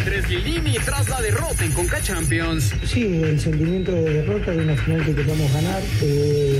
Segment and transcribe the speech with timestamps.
[0.00, 2.72] Andrés Lilini tras la derrota en Conca Champions.
[2.86, 5.82] Sí, el sentimiento de derrota de una final que queríamos ganar.
[6.00, 6.58] Eh,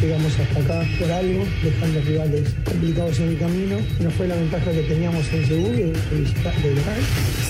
[0.00, 3.78] llegamos hasta acá por algo, dejando rivales complicados en el camino.
[3.98, 7.00] No fue la ventaja que teníamos en Seúl de, de local.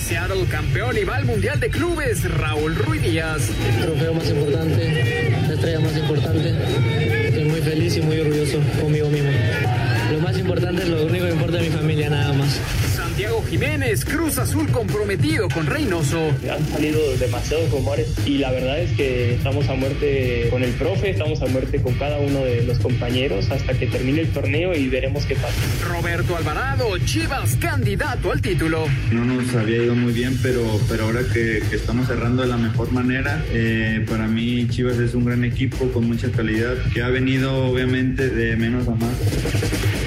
[0.07, 2.23] Seattle campeón y va al Mundial de Clubes.
[2.31, 3.51] Raúl Ruiz Díaz.
[3.77, 6.55] El trofeo más importante, la estrella más importante.
[7.27, 9.29] Estoy muy feliz y muy orgulloso conmigo mismo.
[10.11, 12.59] Lo más importante es lo único que importa es mi familia, nada más.
[13.17, 16.19] Santiago Jiménez, Cruz Azul comprometido con Reynoso.
[16.51, 21.09] Han salido demasiados rumores y la verdad es que estamos a muerte con el profe,
[21.09, 24.87] estamos a muerte con cada uno de los compañeros hasta que termine el torneo y
[24.87, 25.55] veremos qué pasa.
[25.89, 28.85] Roberto Alvarado, Chivas candidato al título.
[29.11, 32.57] No nos había ido muy bien, pero, pero ahora que, que estamos cerrando de la
[32.57, 37.09] mejor manera, eh, para mí Chivas es un gran equipo con mucha calidad que ha
[37.09, 40.06] venido obviamente de menos a más.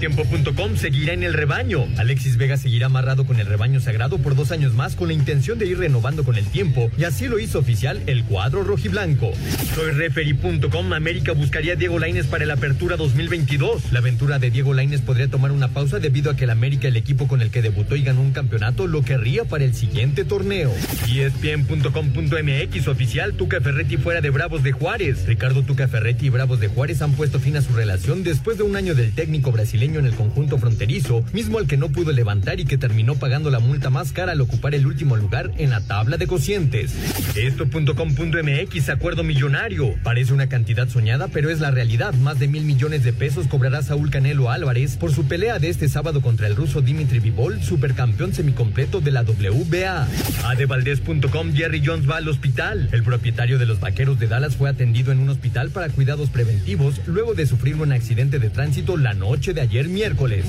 [0.00, 1.86] Mediotiempo.com seguirá en el rebaño.
[1.98, 5.58] Alexis Vega seguirá amarrado con el rebaño sagrado por dos años más con la intención
[5.58, 9.30] de ir renovando con el tiempo y así lo hizo oficial el cuadro rojiblanco.
[9.74, 10.94] Soy Referee.com.
[10.94, 13.92] América buscaría a Diego Laines para la apertura 2022.
[13.92, 16.96] La aventura de Diego Laines podría tomar una pausa debido a que el América, el
[16.96, 20.72] equipo con el que debutó y ganó un campeonato, lo querría para el siguiente torneo.
[21.14, 25.26] ESPN.com.mx oficial Tuca Ferretti fuera de Bravos de Juárez.
[25.26, 28.62] Ricardo Tuca Ferretti y Bravos de Juárez han puesto fin a su relación después de
[28.62, 32.60] un año del técnico brasileño en el conjunto fronterizo, mismo al que no pudo levantar
[32.60, 35.80] y que terminó pagando la multa más cara al ocupar el último lugar en la
[35.80, 36.94] tabla de cocientes.
[37.36, 39.94] Esto.com.mx acuerdo millonario.
[40.02, 42.14] Parece una cantidad soñada, pero es la realidad.
[42.14, 45.88] Más de mil millones de pesos cobrará Saúl Canelo Álvarez por su pelea de este
[45.88, 50.06] sábado contra el ruso Dimitri Vivol, supercampeón semicompleto de la WBA.
[50.44, 52.88] Adevaldez.com Jerry Jones va al hospital.
[52.92, 57.00] El propietario de los Vaqueros de Dallas fue atendido en un hospital para cuidados preventivos
[57.06, 60.44] luego de sufrir un accidente de tránsito la noche de ayer miércoles.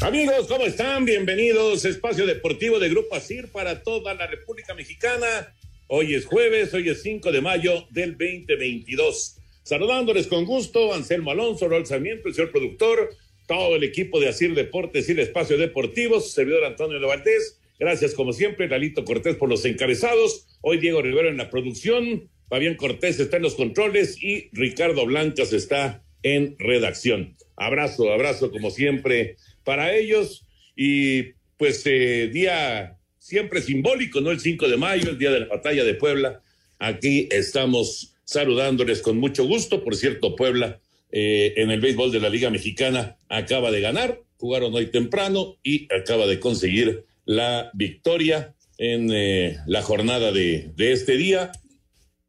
[0.00, 1.06] Amigos, ¿cómo están?
[1.06, 5.54] Bienvenidos a Espacio Deportivo de Grupo ASIR para toda la República Mexicana.
[5.86, 9.43] Hoy es jueves, hoy es 5 de mayo del 2022.
[9.64, 13.16] Saludándoles con gusto, Anselmo Alonso, Raúl Sarmiento, el señor productor,
[13.46, 17.58] todo el equipo de Asir Deportes y el Espacio Deportivo, servidor Antonio de Valdés.
[17.78, 20.46] Gracias, como siempre, Lalito Cortés por los encabezados.
[20.60, 25.54] Hoy Diego Rivero en la producción, Fabián Cortés está en los controles y Ricardo Blancas
[25.54, 27.34] está en redacción.
[27.56, 30.46] Abrazo, abrazo, como siempre, para ellos.
[30.76, 34.30] Y pues eh, día siempre simbólico, ¿no?
[34.30, 36.42] El 5 de mayo, el día de la batalla de Puebla.
[36.78, 39.82] Aquí estamos saludándoles con mucho gusto.
[39.82, 40.80] Por cierto, Puebla
[41.10, 45.86] eh, en el béisbol de la Liga Mexicana acaba de ganar, jugaron hoy temprano y
[45.94, 51.52] acaba de conseguir la victoria en eh, la jornada de, de, este día.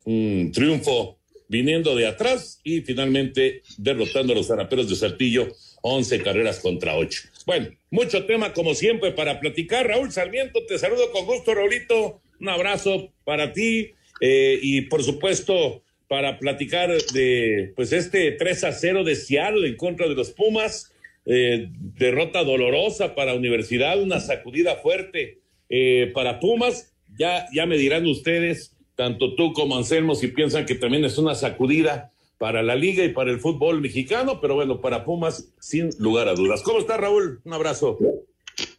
[0.03, 5.47] Un triunfo viniendo de atrás y finalmente derrotando a los zaraperos de Saltillo
[5.81, 7.21] 11 carreras contra 8.
[7.45, 9.87] Bueno, mucho tema como siempre para platicar.
[9.87, 12.21] Raúl Sarmiento, te saludo con gusto, Raulito.
[12.39, 18.71] Un abrazo para ti eh, y por supuesto para platicar de pues este 3 a
[18.71, 20.91] 0 de Seattle en contra de los Pumas.
[21.25, 26.93] Eh, derrota dolorosa para Universidad, una sacudida fuerte eh, para Pumas.
[27.17, 31.33] Ya, ya me dirán ustedes, tanto tú como Anselmo, si piensan que también es una
[31.33, 36.27] sacudida para la liga y para el fútbol mexicano, pero bueno, para Pumas, sin lugar
[36.27, 36.61] a dudas.
[36.61, 37.41] ¿Cómo está Raúl?
[37.43, 37.97] Un abrazo.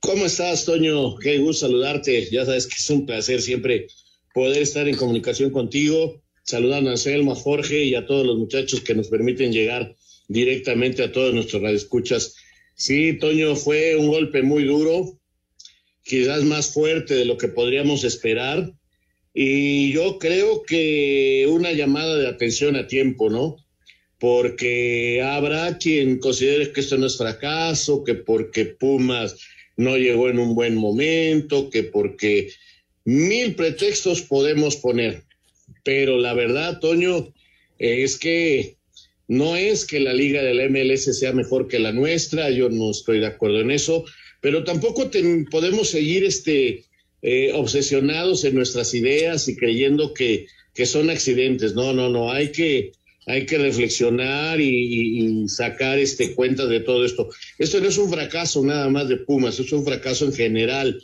[0.00, 1.16] ¿Cómo estás, Toño?
[1.16, 2.28] Qué gusto saludarte.
[2.30, 3.88] Ya sabes que es un placer siempre
[4.32, 6.22] poder estar en comunicación contigo.
[6.46, 9.96] Saludando a Anselmo, a Jorge y a todos los muchachos que nos permiten llegar
[10.28, 12.36] directamente a todos nuestros radioescuchas.
[12.76, 15.18] Sí, Toño, fue un golpe muy duro,
[16.04, 18.72] quizás más fuerte de lo que podríamos esperar.
[19.34, 23.56] Y yo creo que una llamada de atención a tiempo, ¿no?
[24.20, 29.36] Porque habrá quien considere que esto no es fracaso, que porque Pumas
[29.76, 32.52] no llegó en un buen momento, que porque
[33.04, 35.25] mil pretextos podemos poner.
[35.86, 37.32] Pero la verdad, Toño,
[37.78, 38.74] es que
[39.28, 42.90] no es que la liga de la MLS sea mejor que la nuestra, yo no
[42.90, 44.04] estoy de acuerdo en eso,
[44.40, 45.08] pero tampoco
[45.48, 46.82] podemos seguir este,
[47.22, 51.74] eh, obsesionados en nuestras ideas y creyendo que, que, son accidentes.
[51.74, 52.90] No, no, no, hay que,
[53.26, 57.28] hay que reflexionar y, y, sacar este, cuenta de todo esto.
[57.58, 61.00] Esto no es un fracaso nada más de Pumas, es un fracaso en general,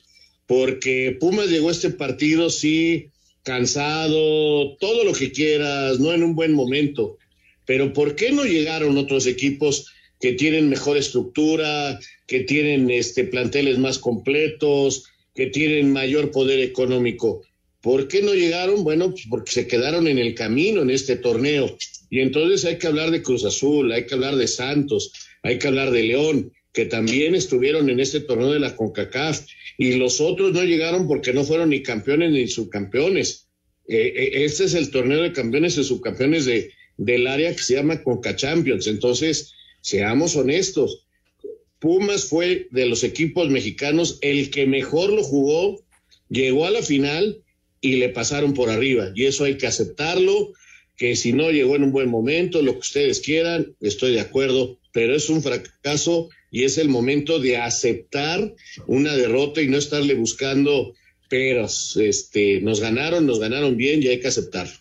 [0.49, 3.11] porque Pumas llegó a este partido, sí,
[3.42, 7.18] cansado, todo lo que quieras, no en un buen momento
[7.66, 13.78] pero ¿por qué no llegaron otros equipos que tienen mejor estructura, que tienen este, planteles
[13.78, 15.04] más completos,
[15.34, 17.42] que tienen mayor poder económico?
[17.80, 18.84] ¿Por qué no llegaron?
[18.84, 21.76] Bueno, pues porque se quedaron en el camino en este torneo.
[22.10, 25.12] Y entonces hay que hablar de Cruz Azul, hay que hablar de Santos,
[25.42, 29.46] hay que hablar de León, que también estuvieron en este torneo de la CONCACAF.
[29.78, 33.48] Y los otros no llegaron porque no fueron ni campeones ni subcampeones.
[33.88, 37.74] Eh, eh, este es el torneo de campeones y subcampeones de, del área que se
[37.74, 38.86] llama Conca Champions.
[38.86, 41.06] Entonces, seamos honestos,
[41.82, 45.84] Pumas fue de los equipos mexicanos el que mejor lo jugó,
[46.28, 47.42] llegó a la final
[47.80, 49.10] y le pasaron por arriba.
[49.16, 50.52] Y eso hay que aceptarlo,
[50.96, 54.78] que si no llegó en un buen momento, lo que ustedes quieran, estoy de acuerdo,
[54.92, 58.54] pero es un fracaso y es el momento de aceptar
[58.87, 60.93] una derrota y no estarle buscando
[61.28, 61.96] peros.
[61.96, 64.75] Este, nos ganaron, nos ganaron bien y hay que aceptarlo.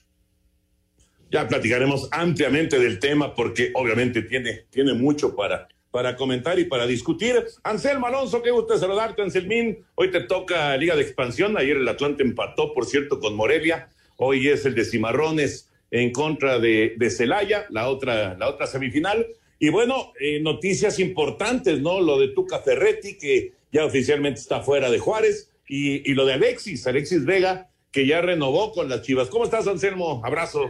[1.31, 6.85] Ya platicaremos ampliamente del tema porque obviamente tiene, tiene mucho para, para comentar y para
[6.85, 7.41] discutir.
[7.63, 9.85] Anselmo Alonso, qué gusto saludarte, Anselmín.
[9.95, 11.57] Hoy te toca Liga de Expansión.
[11.57, 13.87] Ayer el Atlante empató, por cierto, con Morelia.
[14.17, 19.25] Hoy es el de Cimarrones en contra de, de Celaya, la otra, la otra semifinal.
[19.63, 22.01] Y bueno, eh, noticias importantes, ¿no?
[22.01, 26.33] Lo de Tuca Ferretti, que ya oficialmente está fuera de Juárez, y, y lo de
[26.33, 29.29] Alexis, Alexis Vega, que ya renovó con las Chivas.
[29.29, 30.19] ¿Cómo estás, Anselmo?
[30.25, 30.61] Abrazo.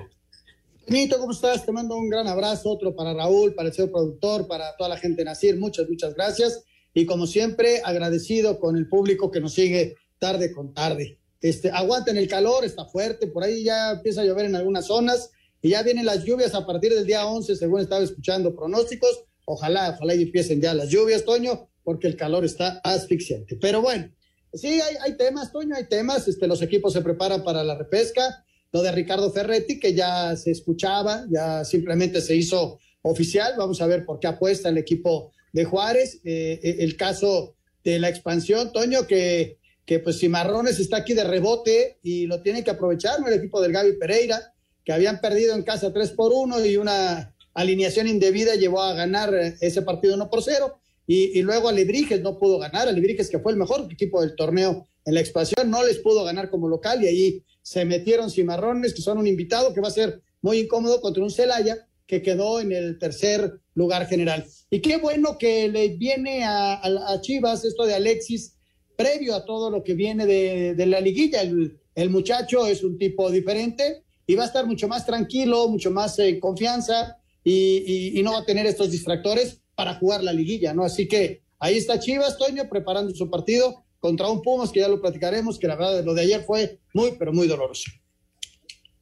[0.88, 1.65] Nito, ¿cómo estás?
[1.65, 4.97] Te mando un gran abrazo, otro para Raúl, para el señor productor, para toda la
[4.97, 5.57] gente de Nacir.
[5.57, 6.65] Muchas, muchas gracias.
[6.94, 11.17] Y como siempre, agradecido con el público que nos sigue tarde con tarde.
[11.39, 15.31] Este, aguanten el calor, está fuerte, por ahí ya empieza a llover en algunas zonas
[15.61, 19.25] y ya vienen las lluvias a partir del día 11, según estaba escuchando pronósticos.
[19.45, 23.57] Ojalá, ojalá y empiecen ya las lluvias, Toño, porque el calor está asfixiante.
[23.57, 24.09] Pero bueno,
[24.53, 26.27] sí, hay, hay temas, Toño, hay temas.
[26.27, 30.51] Este, los equipos se preparan para la repesca lo de Ricardo Ferretti, que ya se
[30.51, 33.53] escuchaba, ya simplemente se hizo oficial.
[33.57, 36.21] Vamos a ver por qué apuesta el equipo de Juárez.
[36.23, 41.23] Eh, eh, el caso de la expansión, Toño, que, que pues Cimarrones está aquí de
[41.23, 43.27] rebote y lo tiene que aprovechar, ¿no?
[43.27, 44.53] El equipo del Gaby Pereira,
[44.83, 49.33] que habían perdido en casa 3 por 1 y una alineación indebida llevó a ganar
[49.60, 50.78] ese partido 1 por 0.
[51.07, 54.88] Y, y, luego Alebrijes no pudo ganar, Alebrijes que fue el mejor equipo del torneo
[55.04, 59.02] en la expansión, no les pudo ganar como local y ahí se metieron cimarrones, que
[59.02, 62.71] son un invitado que va a ser muy incómodo contra un Celaya que quedó en
[62.71, 64.45] el tercer lugar general.
[64.69, 68.57] Y qué bueno que le viene a, Chivas esto de Alexis,
[68.97, 71.42] previo a todo lo que viene de, la liguilla.
[71.42, 76.18] El, muchacho es un tipo diferente y va a estar mucho más tranquilo, mucho más
[76.19, 80.85] en confianza y, no va a tener estos distractores para jugar la liguilla, ¿no?
[80.85, 85.02] Así que ahí está Chivas, Toño, preparando su partido contra un Pumas, que ya lo
[85.02, 87.92] platicaremos, que la verdad lo de ayer fue muy, pero muy doloroso.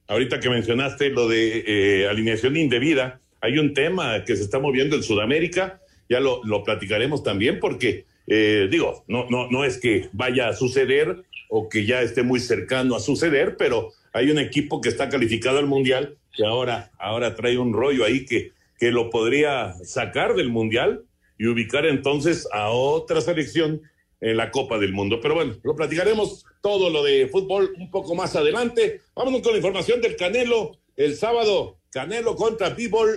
[0.08, 4.96] Ahorita que mencionaste lo de eh, alineación indebida, hay un tema que se está moviendo
[4.96, 10.10] en Sudamérica, ya lo, lo platicaremos también, porque eh, digo, no, no, no es que
[10.14, 14.82] vaya a suceder o que ya esté muy cercano a suceder, pero hay un equipo
[14.82, 19.10] que está calificado al Mundial que ahora, ahora trae un rollo ahí que, que lo
[19.10, 21.04] podría sacar del Mundial
[21.40, 23.82] y ubicar entonces a otra selección
[24.22, 25.20] en la Copa del Mundo.
[25.22, 29.02] Pero bueno, lo platicaremos todo lo de fútbol un poco más adelante.
[29.16, 30.78] Vámonos con la información del Canelo.
[30.96, 33.10] El sábado, Canelo contra People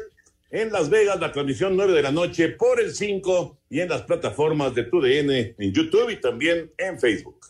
[0.53, 4.03] en Las Vegas, la transmisión 9 de la noche por el 5 y en las
[4.03, 7.41] plataformas de TUDN en YouTube y también en Facebook.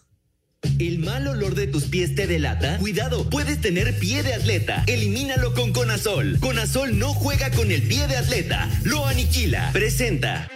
[0.78, 2.78] ¿El mal olor de tus pies te delata?
[2.78, 4.84] Cuidado, puedes tener pie de atleta.
[4.86, 6.38] Elimínalo con Conazol.
[6.38, 9.70] Conazol no juega con el pie de atleta, lo aniquila.
[9.72, 10.48] Presenta.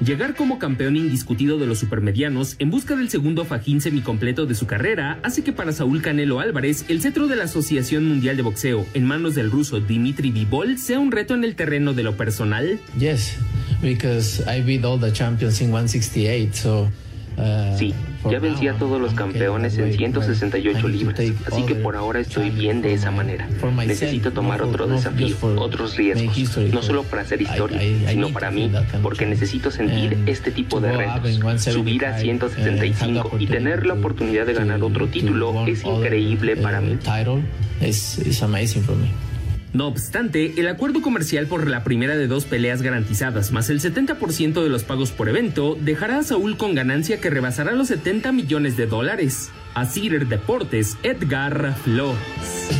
[0.00, 4.66] Llegar como campeón indiscutido de los supermedianos en busca del segundo fajín semicompleto de su
[4.66, 8.86] carrera hace que para Saúl Canelo Álvarez el cetro de la Asociación Mundial de Boxeo
[8.94, 12.78] en manos del ruso Dimitri Vivol sea un reto en el terreno de lo personal.
[12.96, 13.36] Yes,
[13.82, 16.88] because I beat all the champions in 168, so
[17.76, 17.94] Sí,
[18.30, 22.82] ya vencí a todos los campeones en 168 libras, así que por ahora estoy bien
[22.82, 23.48] de esa manera.
[23.86, 28.70] Necesito tomar otro desafío, otros riesgos, no solo para hacer historia, sino para mí,
[29.02, 31.62] porque necesito sentir este tipo de retos.
[31.62, 36.98] Subir a 165 y tener la oportunidad de ganar otro título es increíble para mí.
[39.72, 44.62] No obstante, el acuerdo comercial por la primera de dos peleas garantizadas más el 70%
[44.62, 48.76] de los pagos por evento dejará a Saúl con ganancia que rebasará los 70 millones
[48.76, 49.50] de dólares.
[49.74, 52.18] Asir Deportes, Edgar Flores.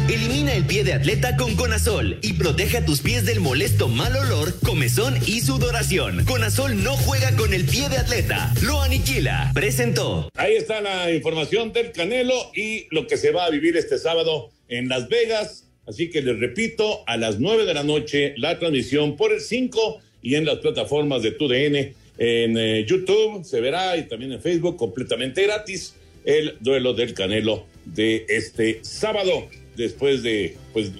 [0.08, 4.58] Elimina el pie de atleta con Conazol y proteja tus pies del molesto mal olor,
[4.60, 6.24] comezón y sudoración.
[6.24, 9.52] Conazol no juega con el pie de atleta, lo aniquila.
[9.54, 10.30] Presentó.
[10.34, 14.50] Ahí está la información del Canelo y lo que se va a vivir este sábado
[14.68, 19.16] en Las Vegas Así que les repito, a las 9 de la noche la transmisión
[19.16, 21.76] por el 5 y en las plataformas de TUDN,
[22.18, 27.66] en eh, YouTube se verá y también en Facebook completamente gratis el duelo del Canelo
[27.86, 30.92] de este sábado, después de pues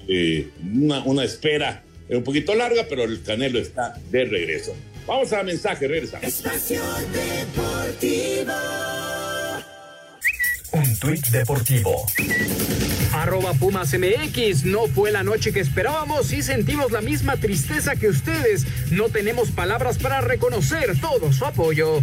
[0.73, 4.75] una, una espera un poquito larga, pero el Canelo está de regreso.
[5.05, 6.27] Vamos a mensaje, regresamos.
[6.27, 6.81] Espacio
[7.13, 8.53] Deportivo.
[10.71, 12.05] Un tuit deportivo.
[13.13, 14.65] Arroba Pumas MX.
[14.65, 18.65] No fue la noche que esperábamos y sentimos la misma tristeza que ustedes.
[18.91, 22.01] No tenemos palabras para reconocer todo su apoyo.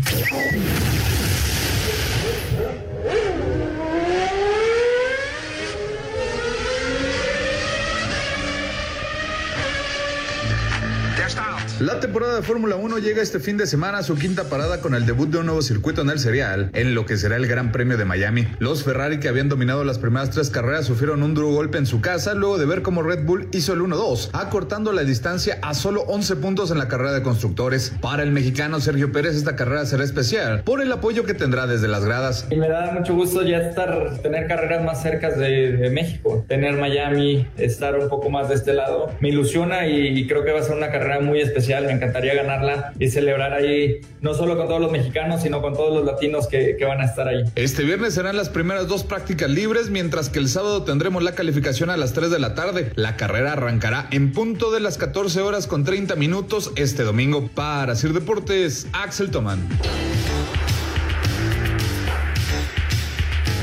[11.80, 14.94] La temporada de Fórmula 1 llega este fin de semana a su quinta parada con
[14.94, 17.70] el debut de un nuevo circuito en el serial, en lo que será el Gran
[17.70, 18.48] Premio de Miami.
[18.58, 22.00] Los Ferrari que habían dominado las primeras tres carreras sufrieron un duro golpe en su
[22.00, 26.00] casa luego de ver cómo Red Bull hizo el 1-2, acortando la distancia a solo
[26.04, 27.92] 11 puntos en la carrera de constructores.
[28.00, 31.88] Para el mexicano Sergio Pérez esta carrera será especial por el apoyo que tendrá desde
[31.88, 32.46] las gradas.
[32.50, 37.46] Y me da mucho gusto ya estar, tener carreras más cerca de, México, tener Miami,
[37.58, 39.10] estar un poco más de este lado.
[39.20, 41.65] Me ilusiona y creo que va a ser una carrera muy especial.
[41.66, 45.94] Me encantaría ganarla y celebrar ahí, no solo con todos los mexicanos, sino con todos
[45.94, 47.44] los latinos que, que van a estar ahí.
[47.54, 51.90] Este viernes serán las primeras dos prácticas libres, mientras que el sábado tendremos la calificación
[51.90, 52.92] a las 3 de la tarde.
[52.94, 57.48] La carrera arrancará en punto de las 14 horas con 30 minutos este domingo.
[57.54, 59.66] Para Sir Deportes, Axel Tomán.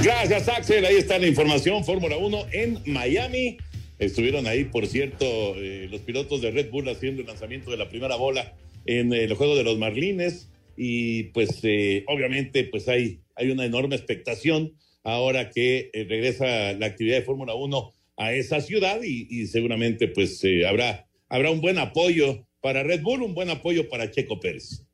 [0.03, 0.85] Gracias, Axel.
[0.85, 1.85] Ahí está la información.
[1.85, 3.57] Fórmula 1 en Miami.
[3.99, 7.89] Estuvieron ahí, por cierto, eh, los pilotos de Red Bull haciendo el lanzamiento de la
[7.89, 8.53] primera bola
[8.85, 10.49] en el juego de los Marlines.
[10.75, 14.73] Y pues eh, obviamente pues hay, hay una enorme expectación
[15.03, 20.43] ahora que eh, regresa la actividad de Fórmula 1 a esa ciudad y, seguramente pues
[20.43, 24.85] eh, habrá, habrá un buen apoyo para Red Bull, un buen apoyo para Checo Pérez.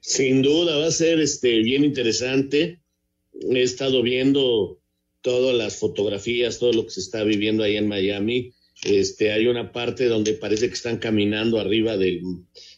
[0.00, 2.80] Sin duda va a ser este bien interesante.
[3.50, 4.77] He estado viendo
[5.22, 8.52] todas las fotografías, todo lo que se está viviendo ahí en Miami.
[8.84, 12.22] Este, hay una parte donde parece que están caminando arriba del,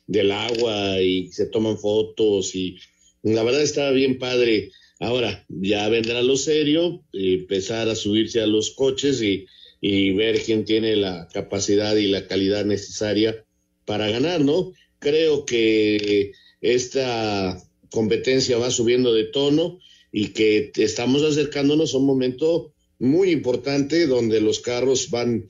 [0.06, 2.78] del agua y se toman fotos y
[3.23, 4.70] la verdad está bien padre.
[4.99, 9.47] Ahora, ya vendrá lo serio, empezar a subirse a los coches y,
[9.80, 13.44] y ver quién tiene la capacidad y la calidad necesaria
[13.85, 14.73] para ganar, ¿no?
[14.99, 19.80] Creo que esta competencia va subiendo de tono
[20.12, 25.46] y que estamos acercándonos a un momento muy importante donde los carros van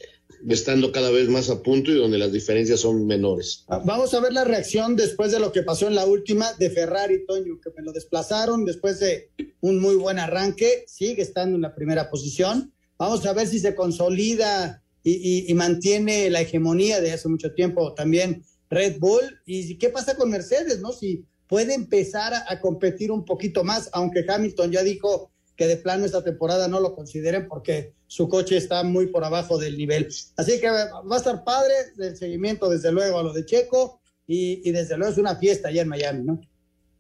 [0.49, 3.65] estando cada vez más a punto y donde las diferencias son menores.
[3.85, 7.27] Vamos a ver la reacción después de lo que pasó en la última de Ferrari,
[7.27, 11.75] Toño, que me lo desplazaron después de un muy buen arranque, sigue estando en la
[11.75, 12.73] primera posición.
[12.99, 18.45] Vamos a ver si se consolida y, mantiene la hegemonía de hace mucho tiempo también
[18.69, 19.41] Red Bull.
[19.47, 20.93] ¿Y qué pasa con Mercedes, no?
[20.93, 26.07] Si puede empezar a, competir un poquito más, aunque Hamilton ya dijo que de plano
[26.07, 30.09] esta temporada no lo consideren porque su coche está muy por abajo del nivel.
[30.37, 34.67] Así que va a estar padre el seguimiento, desde luego, a lo de Checo y,
[34.67, 36.41] y desde luego es una fiesta allá en Miami, ¿no?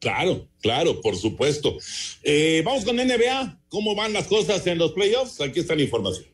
[0.01, 1.77] Claro, claro, por supuesto.
[2.23, 3.61] Eh, vamos con NBA.
[3.69, 5.41] ¿Cómo van las cosas en los playoffs?
[5.41, 6.27] Aquí está la información.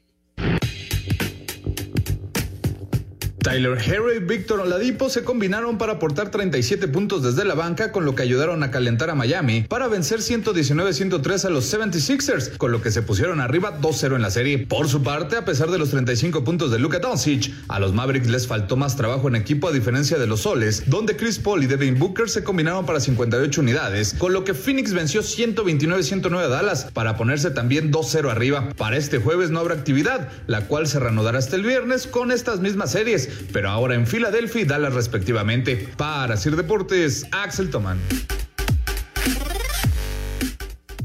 [3.46, 8.04] Tyler Harry y Víctor Oladipo se combinaron para aportar 37 puntos desde la banca, con
[8.04, 12.82] lo que ayudaron a calentar a Miami para vencer 119-103 a los 76ers, con lo
[12.82, 14.66] que se pusieron arriba 2-0 en la serie.
[14.66, 18.26] Por su parte, a pesar de los 35 puntos de Luka Doncic, a los Mavericks
[18.26, 21.68] les faltó más trabajo en equipo a diferencia de los Soles, donde Chris Paul y
[21.68, 26.88] Devin Booker se combinaron para 58 unidades, con lo que Phoenix venció 129-109 a Dallas
[26.92, 28.70] para ponerse también 2-0 arriba.
[28.76, 32.58] Para este jueves no habrá actividad, la cual se reanudará hasta el viernes con estas
[32.58, 35.88] mismas series, pero ahora en Filadelfia y Dallas respectivamente.
[35.96, 38.00] Para Sir Deportes, Axel Tomán.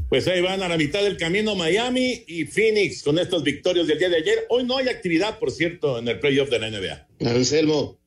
[0.08, 3.98] Pues ahí van a la mitad del camino Miami y Phoenix con estos victorios del
[3.98, 4.40] día de ayer.
[4.50, 7.30] Hoy no hay actividad, por cierto, en el playoff de la NBA.
[7.30, 7.98] Anselmo.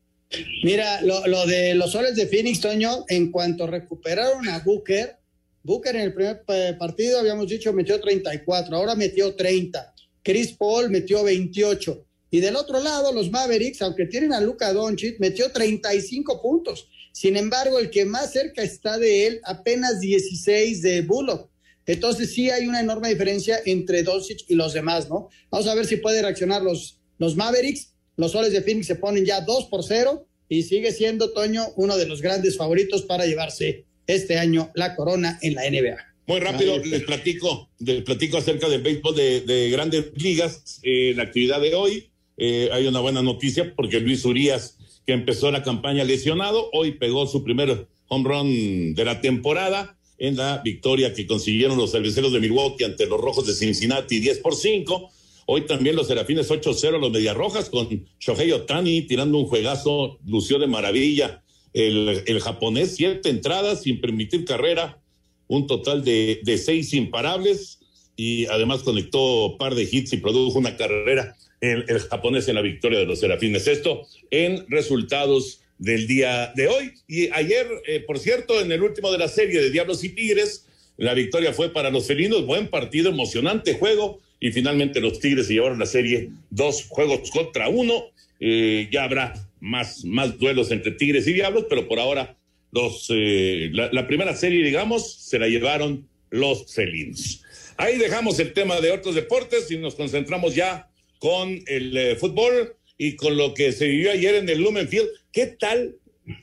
[0.63, 5.17] Mira, lo, lo, de los soles de Phoenix, Toño, en cuanto recuperaron a Booker,
[5.63, 6.43] Booker en el primer
[6.77, 9.95] partido, habíamos dicho, metió 34, ahora metió 30.
[10.21, 12.04] Chris Paul metió 28.
[12.35, 16.89] Y del otro lado, los Mavericks, aunque tienen a Luka Doncic, metió 35 puntos.
[17.13, 21.49] Sin embargo, el que más cerca está de él, apenas 16 de Bullock.
[21.85, 25.29] Entonces sí hay una enorme diferencia entre Doncic y los demás, ¿no?
[25.49, 27.93] Vamos a ver si puede reaccionar los, los Mavericks.
[28.17, 31.95] Los soles de Phoenix se ponen ya 2 por 0 y sigue siendo Toño uno
[31.95, 35.95] de los grandes favoritos para llevarse este año la corona en la NBA.
[36.27, 41.23] Muy rápido, les platico, les platico acerca del béisbol de, de grandes ligas, eh, la
[41.23, 42.09] actividad de hoy.
[42.37, 47.27] Eh, hay una buena noticia porque Luis Urias, que empezó la campaña lesionado, hoy pegó
[47.27, 52.39] su primer home run de la temporada en la victoria que consiguieron los cerveceros de
[52.39, 55.09] Milwaukee ante los Rojos de Cincinnati 10 por 5.
[55.47, 57.87] Hoy también los Serafines 8-0 los Mediarrojas con
[58.19, 61.41] Shohei Otani tirando un juegazo, lució de maravilla.
[61.73, 65.01] El, japonés, siete entradas sin permitir carrera,
[65.47, 67.79] un total de, de seis imparables
[68.15, 72.99] y además conectó par de hits y produjo una carrera el, japonés en la victoria
[72.99, 73.67] de los Serafines.
[73.67, 76.93] Esto en resultados del día de hoy.
[77.07, 80.67] Y ayer, eh, por cierto, en el último de la serie de Diablos y Tigres,
[80.97, 85.53] la victoria fue para los felinos, buen partido, emocionante juego, y finalmente los Tigres se
[85.53, 88.05] llevaron la serie dos juegos contra uno.
[88.39, 92.37] Eh, ya habrá más, más duelos entre Tigres y Diablos, pero por ahora
[92.71, 97.41] los, eh, la, primera serie, digamos, se la llevaron los felinos.
[97.77, 100.89] Ahí dejamos el tema de otros deportes y nos concentramos ya
[101.25, 105.07] con el eh, fútbol y con lo que se vivió ayer en el Lumenfield.
[105.31, 105.95] ¿Qué tal,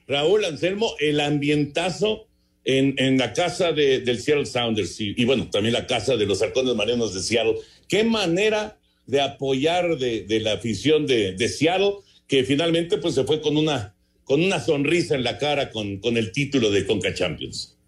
[0.08, 2.26] Raúl Anselmo, el ambientazo
[2.64, 6.42] en, en la casa de, del Seattle Sounders y, bueno, también la casa de los
[6.42, 7.58] halcones marinos de Seattle?
[7.88, 13.40] ¿Qué manera de apoyar de, la afición de, de, Seattle que finalmente pues se fue
[13.40, 17.78] con una, con una sonrisa en la cara con, con el título de Conca Champions?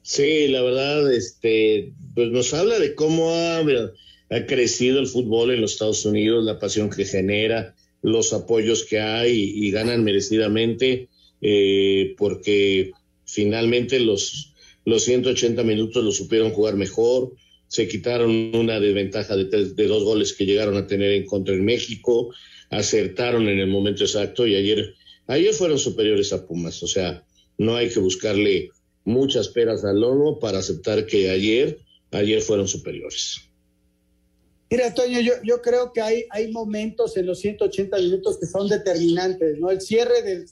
[0.00, 3.60] Sí, la verdad, este, pues nos habla de cómo ha,
[4.32, 8.98] ha crecido el fútbol en los Estados Unidos, la pasión que genera, los apoyos que
[8.98, 11.08] hay y, ganan merecidamente,
[11.42, 12.92] eh, porque
[13.26, 14.54] finalmente los,
[14.86, 17.34] los 180 minutos los supieron jugar mejor,
[17.68, 21.54] se quitaron una desventaja de, tres, de dos goles que llegaron a tener en contra
[21.54, 22.34] en México,
[22.70, 24.94] acertaron en el momento exacto y ayer,
[25.26, 27.22] ayer fueron superiores a Pumas, o sea,
[27.58, 28.70] no hay que buscarle
[29.04, 31.80] muchas peras al lomo para aceptar que ayer,
[32.12, 33.51] ayer fueron superiores.
[34.72, 39.70] Mira, Toño, yo, creo que hay, momentos en los 180 minutos que son determinantes, ¿no?
[39.70, 40.46] El cierre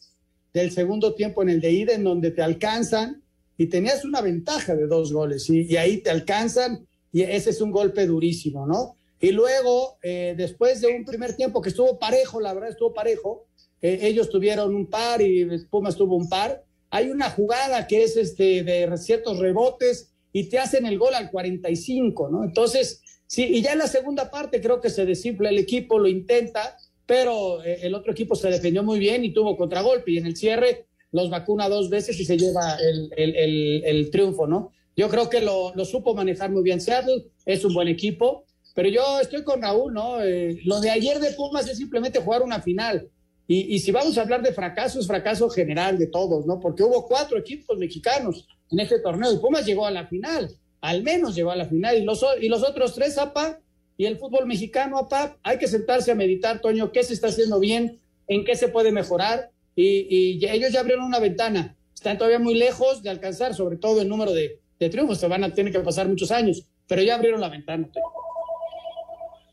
[0.52, 3.22] del, segundo tiempo en el de ida, en donde te alcanzan
[3.56, 7.62] y tenías una ventaja de dos goles, y, y ahí te alcanzan y ese es
[7.62, 8.98] un golpe durísimo, ¿no?
[9.22, 13.46] Y luego, eh, después de un primer tiempo que estuvo parejo, la verdad estuvo parejo,
[13.80, 18.18] eh, ellos tuvieron un par y Pumas tuvo un par, hay una jugada que es
[18.18, 22.44] este de ciertos rebotes y te hacen el gol al 45, ¿no?
[22.44, 26.08] Entonces, sí, y ya en la segunda parte creo que se desinfla el equipo, lo
[26.08, 30.26] intenta, pero eh, el otro equipo se defendió muy bien y tuvo contragolpe y en
[30.26, 34.72] el cierre los vacuna dos veces y se lleva el, el, el, triunfo, ¿no?
[34.96, 38.88] Yo creo que lo, lo, supo manejar muy bien Seattle, es un buen equipo, pero
[38.88, 40.22] yo estoy con Raúl, ¿no?
[40.22, 43.08] Eh, lo de ayer de Pumas es simplemente jugar una final.
[43.46, 46.60] Y, y, si vamos a hablar de fracaso, es fracaso general de todos, ¿no?
[46.60, 50.48] Porque hubo cuatro equipos mexicanos en este torneo y Pumas llegó a la final,
[50.80, 51.98] al menos llegó a la final.
[51.98, 52.22] Y los,
[52.62, 53.60] otros tres, APA,
[53.96, 57.60] y el fútbol mexicano, APA, hay que sentarse a meditar, Toño, qué se está haciendo
[57.60, 59.50] bien, en qué se puede mejorar.
[59.76, 61.76] Y, ellos ya abrieron una ventana.
[61.94, 65.44] Están todavía muy lejos de alcanzar, sobre todo el número de, de triunfos, se van
[65.44, 67.88] a tener que pasar muchos años, pero ya abrieron la ventana.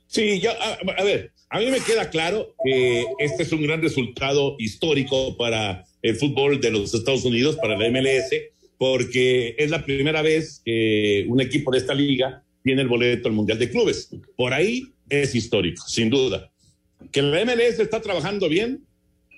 [0.08, 3.82] Sí, yo, a, a, ver, a mí me queda claro que este es un gran
[3.82, 8.32] resultado histórico para el fútbol de los Estados Unidos, para la MLS,
[8.78, 13.34] porque es la primera vez que un equipo de esta liga tiene el boleto al
[13.34, 14.10] Mundial de Clubes.
[14.36, 16.52] Por ahí es histórico, sin duda.
[17.12, 18.86] Que la MLS está trabajando bien,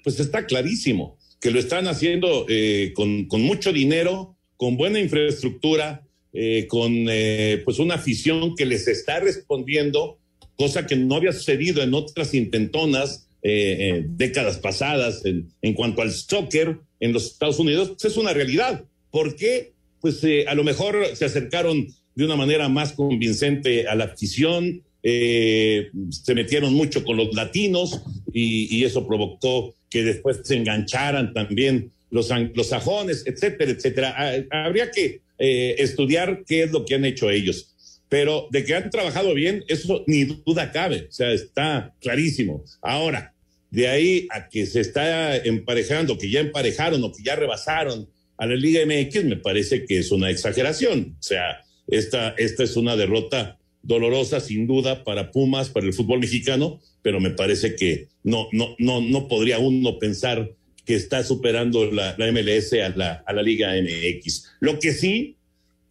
[0.04, 6.68] pues está clarísimo que lo están haciendo eh, con, mucho dinero, con buena infraestructura, eh,
[6.68, 10.20] con eh, pues una afición que les está respondiendo,
[10.58, 16.78] cosa que no había sucedido en otras intentonas décadas pasadas en, en, cuanto al soccer
[17.00, 18.84] en los Estados Unidos, es una realidad.
[19.12, 19.74] ¿Por qué?
[20.02, 25.90] Pues a lo mejor se acercaron de una manera más convincente a la afición, eh,
[26.10, 28.02] se metieron mucho con los latinos
[28.34, 34.16] y, eso provocó que después se engancharan también los, los sajones, etcétera, etcétera.
[34.18, 37.74] Ah, habría que eh, estudiar qué es lo que han hecho ellos.
[38.10, 42.64] Pero de que han trabajado bien, eso ni duda cabe, o sea, está clarísimo.
[42.82, 43.34] Ahora,
[43.70, 48.48] de ahí a que se está emparejando, que ya emparejaron o que ya rebasaron a
[48.48, 51.16] la Liga MX, me parece que es una exageración.
[51.20, 56.20] O sea, esta, esta es una derrota dolorosa sin duda para Pumas, para el fútbol
[56.20, 60.52] mexicano, pero me parece que no, no, no, no podría uno pensar
[60.86, 64.46] que está superando la, MLS a la, a la Liga MX.
[64.60, 65.36] Lo que sí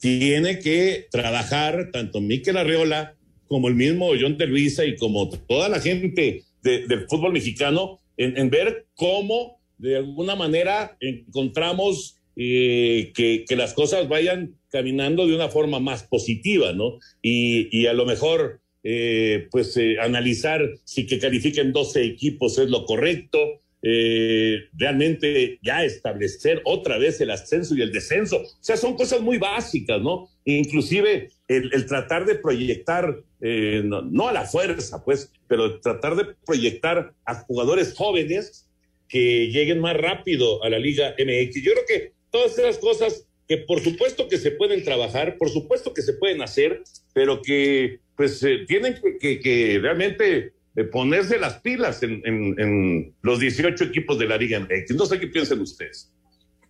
[0.01, 3.15] tiene que trabajar tanto Miquel Arreola
[3.47, 8.87] como el mismo John Telvisa y como toda la gente del fútbol mexicano en, ver
[8.95, 16.05] cómo de alguna manera encontramos eh, que, las cosas vayan caminando de una forma más
[16.05, 17.01] positiva, ¿no?
[17.21, 22.85] Y, a lo mejor, eh, pues, eh, analizar si que califiquen 12 equipos es lo
[22.85, 28.37] correcto, eh, realmente ya establecer otra vez el ascenso y el descenso.
[28.37, 30.29] O sea, son cosas muy básicas, ¿no?
[30.45, 37.15] Inclusive el, tratar de proyectar, no, no, a la fuerza, pues, pero tratar de proyectar
[37.25, 38.69] a jugadores jóvenes
[39.09, 41.63] que lleguen más rápido a la Liga MX.
[41.63, 45.95] Yo creo que todas esas cosas que por supuesto que se pueden trabajar, por supuesto
[45.95, 46.83] que se pueden hacer,
[47.15, 53.41] pero que pues eh, tienen que, que, realmente eh, ponerse las pilas en, en, los
[53.41, 54.97] 18 equipos de la Liga MX.
[54.97, 56.13] No sé qué piensan ustedes.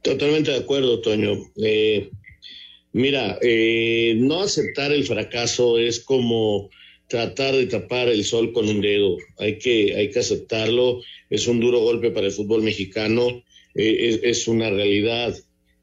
[0.02, 1.36] Totalmente de acuerdo, Toño.
[1.56, 2.10] Eh,
[2.92, 3.38] mira,
[4.16, 6.70] no aceptar el fracaso es como
[7.08, 9.16] tratar de tapar el sol con un dedo.
[9.38, 11.00] Hay que, hay que aceptarlo.
[11.28, 13.42] Es un duro golpe para el fútbol mexicano.
[13.74, 15.34] Es, es, una realidad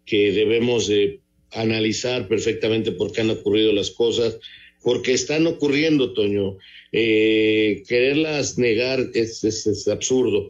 [0.05, 1.19] que debemos de
[1.51, 4.37] analizar perfectamente por qué han ocurrido las cosas,
[4.83, 6.57] porque están ocurriendo, Toño.
[6.91, 10.49] Eh, quererlas negar es, es, absurdo.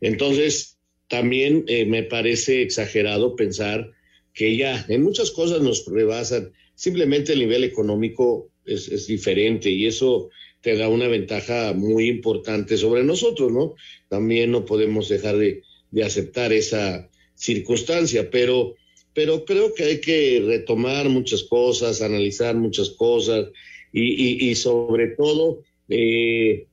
[0.00, 3.92] Entonces, también eh, me parece exagerado pensar
[4.34, 6.52] que ya en muchas cosas nos rebasan.
[6.74, 12.76] Simplemente el nivel económico es, es diferente y eso te da una ventaja muy importante
[12.76, 13.76] sobre nosotros, ¿no?
[14.08, 18.74] También no podemos dejar de, de aceptar esa circunstancia, pero
[19.16, 23.46] pero creo que hay que retomar muchas cosas, analizar muchas cosas
[23.90, 26.66] y, y, sobre todo eh,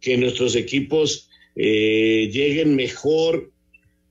[0.00, 3.50] que nuestros equipos eh, lleguen mejor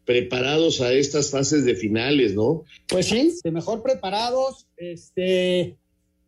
[0.05, 2.65] preparados a estas fases de finales, ¿no?
[2.87, 4.67] Pues sí, mejor preparados.
[4.77, 5.75] Este,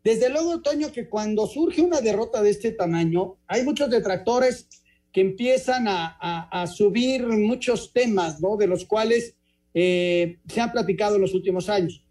[0.03, 4.67] desde luego, Toño, que cuando surge una derrota de este tamaño, hay muchos detractores
[5.11, 6.17] que empiezan a,
[6.49, 8.57] a subir muchos temas, ¿no?
[8.57, 9.35] De los cuales
[9.73, 12.03] eh, se han platicado en los últimos años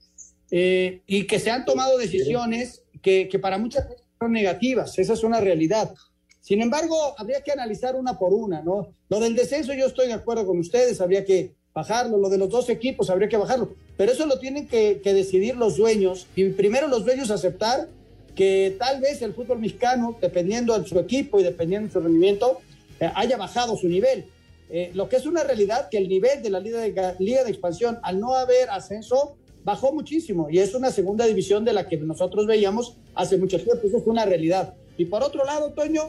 [0.51, 5.13] eh, y que se han tomado decisiones que, que para muchas personas son negativas, esa
[5.15, 5.93] es una realidad.
[6.41, 8.95] Sin embargo, habría que analizar una por una, ¿no?
[9.09, 12.51] Lo del descenso yo estoy de acuerdo con ustedes, habría que bajarlo, lo de los
[12.51, 16.51] dos equipos habría que bajarlo, pero eso lo tienen que, que decidir los dueños y
[16.51, 17.89] primero los dueños aceptar
[18.35, 22.61] que tal vez el fútbol mexicano, dependiendo de su equipo y dependiendo de su rendimiento,
[23.01, 24.27] eh, haya bajado su nivel.
[24.75, 27.51] Eh, lo que es una realidad que el nivel de la Liga de, Liga de
[27.51, 31.99] Expansión, al no haber ascenso, bajó muchísimo y es una segunda división de la que
[31.99, 33.87] nosotros veíamos hace mucho tiempo.
[33.87, 34.73] Eso es una realidad.
[34.97, 36.09] Y por otro lado, Toño,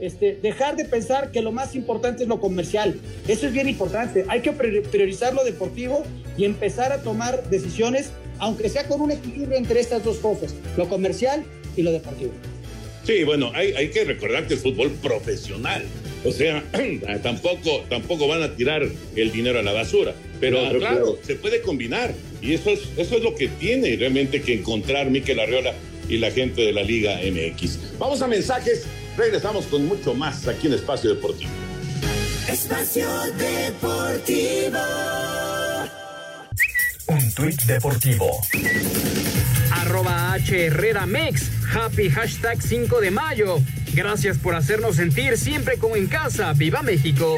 [0.00, 2.98] este, dejar de pensar que lo más importante es lo comercial.
[3.28, 4.24] Eso es bien importante.
[4.28, 6.02] Hay que priorizar lo deportivo
[6.36, 10.88] y empezar a tomar decisiones, aunque sea con un equilibrio entre estas dos cosas, lo
[10.88, 11.44] comercial
[11.76, 12.32] y lo deportivo.
[13.04, 15.84] Sí, bueno, hay, hay que recordar que el fútbol profesional
[16.24, 16.62] o sea,
[17.22, 20.14] tampoco, tampoco van a tirar el dinero a la basura.
[20.40, 22.14] Pero claro, se puede combinar.
[22.40, 25.74] Y eso es, eso es lo que tiene realmente que encontrar Miquel Arriola
[26.08, 27.98] y la gente de la Liga MX.
[27.98, 28.86] Vamos a mensajes.
[29.16, 31.50] Regresamos con mucho más aquí en Espacio Deportivo.
[32.48, 33.06] Espacio
[33.36, 34.78] Deportivo.
[37.30, 38.40] Un tuit deportivo.
[39.70, 41.48] Arroba H Herrera Mex.
[41.72, 43.60] Happy hashtag 5 de mayo.
[43.94, 46.52] Gracias por hacernos sentir siempre como en casa.
[46.54, 47.36] ¡Viva México!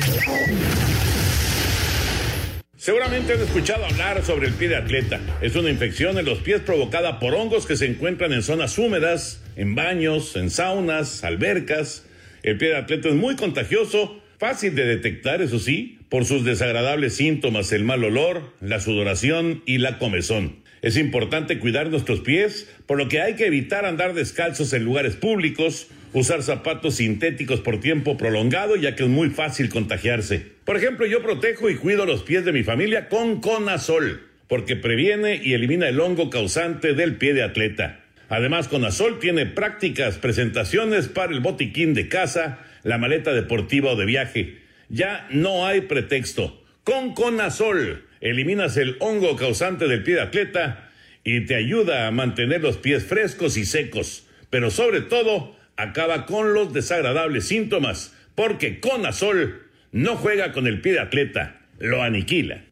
[2.75, 5.21] Seguramente han escuchado hablar sobre el pie de atleta.
[5.43, 9.43] Es una infección en los pies provocada por hongos que se encuentran en zonas húmedas,
[9.57, 12.07] en baños, en saunas, albercas.
[12.43, 17.17] El pie de atleta es muy contagioso, fácil de detectar, eso sí, por sus desagradables
[17.17, 20.57] síntomas, el mal olor, la sudoración y la comezón.
[20.83, 25.17] Es importante cuidar nuestros pies, por lo que hay que evitar andar descalzos en lugares
[25.17, 30.49] públicos, usar zapatos sintéticos por tiempo prolongado, ya que es muy fácil contagiarse.
[30.67, 35.41] Por ejemplo, yo protejo y cuido los pies de mi familia con Conazol, porque previene
[35.43, 38.01] y elimina el hongo causante del pie de atleta.
[38.29, 44.05] Además, Conazol tiene prácticas presentaciones para el botiquín de casa, la maleta deportiva o de
[44.05, 44.62] viaje.
[44.93, 46.63] Ya no hay pretexto.
[46.85, 50.91] Con Conazol eliminas el hongo causante del pie de atleta
[51.25, 54.27] y te ayuda a mantener los pies frescos y secos.
[54.51, 60.93] Pero sobre todo, acaba con los desagradables síntomas, porque Conazol no juega con el pie
[60.93, 62.63] de atleta, lo aniquila.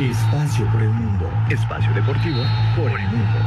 [0.00, 1.30] Espacio por el mundo.
[1.48, 3.38] Espacio deportivo por el mundo.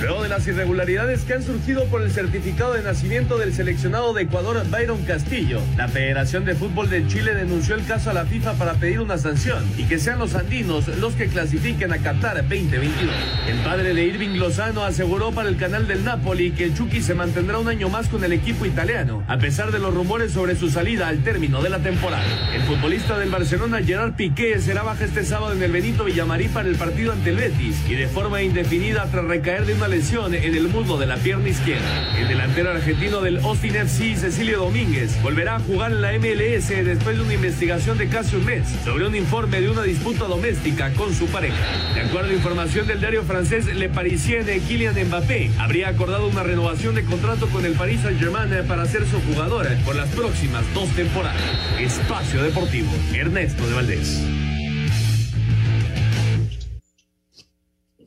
[0.00, 4.24] Luego de las irregularidades que han surgido por el certificado de nacimiento del seleccionado de
[4.24, 8.52] Ecuador, Byron Castillo, la Federación de Fútbol de Chile denunció el caso a la FIFA
[8.54, 13.10] para pedir una sanción y que sean los andinos los que clasifiquen a Qatar 2022.
[13.48, 17.14] El padre de Irving Lozano aseguró para el canal del Napoli que el Chucky se
[17.14, 20.68] mantendrá un año más con el equipo italiano, a pesar de los rumores sobre su
[20.68, 22.24] salida al término de la temporada.
[22.54, 26.68] El futbolista del Barcelona, Gerard Piqué, será baja este sábado en el Benito Villamarí para
[26.68, 30.54] el partido ante el Betis y de forma indefinida tras recaer de una lesión en
[30.54, 32.18] el muslo de la pierna izquierda.
[32.18, 37.16] El delantero argentino del Austin FC, Cecilio Domínguez, volverá a jugar en la MLS después
[37.16, 41.14] de una investigación de casi un mes sobre un informe de una disputa doméstica con
[41.14, 41.56] su pareja.
[41.94, 46.94] De acuerdo a información del diario francés Le Parisien, Kylian Mbappé habría acordado una renovación
[46.94, 51.40] de contrato con el Paris Saint-Germain para ser su jugador por las próximas dos temporadas.
[51.80, 54.45] Espacio Deportivo, Ernesto de Valdés.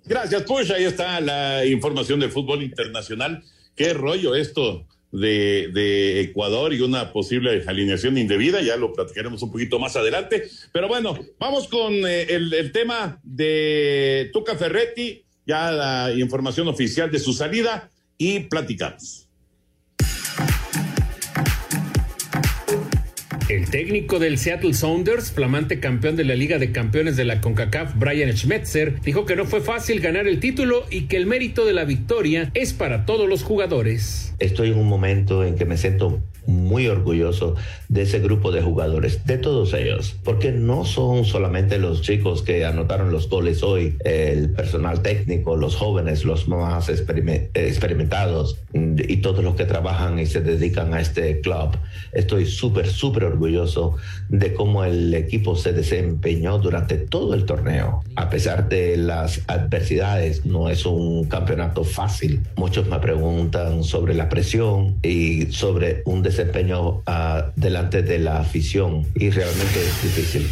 [0.10, 0.72] Gracias, Push.
[0.72, 3.44] Ahí está la información de fútbol internacional.
[3.76, 8.60] Qué rollo esto de, Ecuador y una posible alineación indebida.
[8.60, 10.50] Ya lo platicaremos un poquito más adelante.
[10.72, 17.12] Pero bueno, vamos con eh, el, el, tema de Tuca Ferretti, ya la información oficial
[17.12, 19.29] de su salida y platicamos.
[23.50, 27.96] El técnico del Seattle Sounders, flamante campeón de la Liga de Campeones de la CONCACAF,
[27.96, 31.74] Brian Schmetzer, dijo que no fue fácil ganar el título y que el mérito de
[31.74, 34.36] la victoria es para todos los jugadores.
[34.38, 37.56] Estoy en un momento en que me siento muy orgulloso
[37.88, 42.66] de ese grupo de jugadores, de todos ellos, porque no son solamente los chicos que
[42.66, 49.56] anotaron los goles hoy, el personal técnico, los jóvenes, los más experimentados y todos los
[49.56, 51.78] que trabajan y se dedican a este club.
[52.12, 53.96] Estoy súper, súper orgulloso
[54.30, 58.04] de cómo el equipo se desempeñó durante todo el torneo.
[58.16, 62.42] A pesar de las adversidades, no es un campeonato fácil.
[62.56, 66.39] Muchos me preguntan sobre la presión y sobre un desempeño
[67.08, 70.48] uh, delante de la afición y realmente es difícil.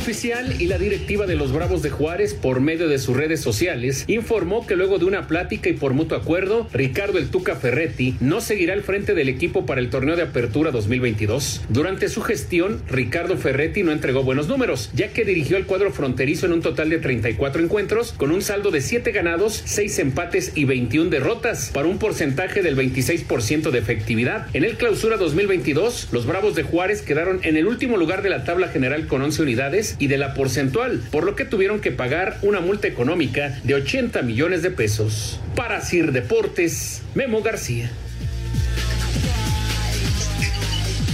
[0.00, 4.04] Oficial y la directiva de los Bravos de Juárez, por medio de sus redes sociales,
[4.06, 8.40] informó que luego de una plática y por mutuo acuerdo, Ricardo El Tuca Ferretti no
[8.40, 11.66] seguirá al frente del equipo para el torneo de apertura 2022.
[11.68, 16.46] Durante su gestión, Ricardo Ferretti no entregó buenos números, ya que dirigió el cuadro fronterizo
[16.46, 20.64] en un total de 34 encuentros, con un saldo de 7 ganados, 6 empates y
[20.64, 24.46] 21 derrotas, para un porcentaje del 26% de efectividad.
[24.54, 28.44] En el clausura 2022, los Bravos de Juárez quedaron en el último lugar de la
[28.44, 32.38] tabla general con 11 unidades y de la porcentual, por lo que tuvieron que pagar
[32.42, 35.40] una multa económica de 80 millones de pesos.
[35.56, 37.90] Para Sir Deportes, Memo García.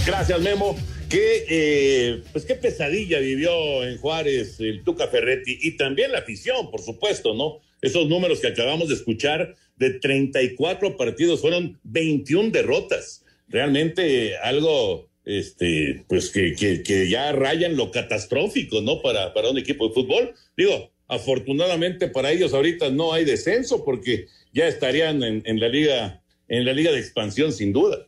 [0.05, 0.77] Gracias, Memo.
[1.09, 6.69] Qué, eh, pues qué pesadilla vivió en Juárez el Tuca Ferretti y también la afición,
[6.69, 7.59] por supuesto, ¿no?
[7.81, 13.23] Esos números que acabamos de escuchar de 34 partidos fueron 21 derrotas.
[13.47, 19.01] Realmente algo este, pues que, que, que, ya rayan lo catastrófico, ¿no?
[19.01, 20.33] Para, para un equipo de fútbol.
[20.55, 26.23] Digo, afortunadamente para ellos ahorita no hay descenso porque ya estarían en, en la liga,
[26.47, 28.07] en la liga de expansión sin duda.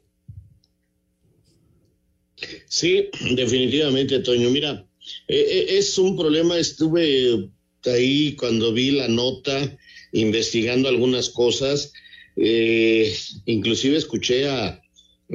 [2.68, 4.50] Sí, definitivamente, Toño.
[4.50, 4.88] Mira,
[5.28, 6.58] eh, es un problema.
[6.58, 7.50] Estuve
[7.84, 9.78] ahí cuando vi la nota,
[10.14, 11.92] investigando algunas cosas.
[12.38, 13.14] Eh,
[13.46, 14.82] inclusive escuché a,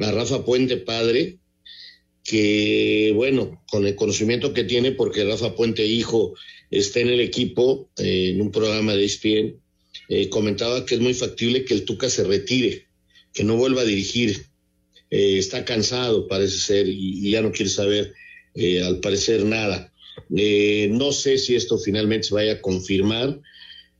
[0.01, 1.37] a Rafa Puente Padre,
[2.25, 6.33] que, bueno, con el conocimiento que tiene, porque Rafa Puente, hijo,
[6.71, 9.61] está en el equipo, eh, en un programa de ESPN,
[10.09, 12.87] eh, comentaba que es muy factible que el Tuca se retire,
[13.31, 14.47] que no vuelva a dirigir.
[15.11, 18.13] Eh, está cansado, parece ser, y, y ya no quiere saber,
[18.83, 19.93] al parecer, nada.
[20.29, 23.39] no sé si esto finalmente se vaya a confirmar,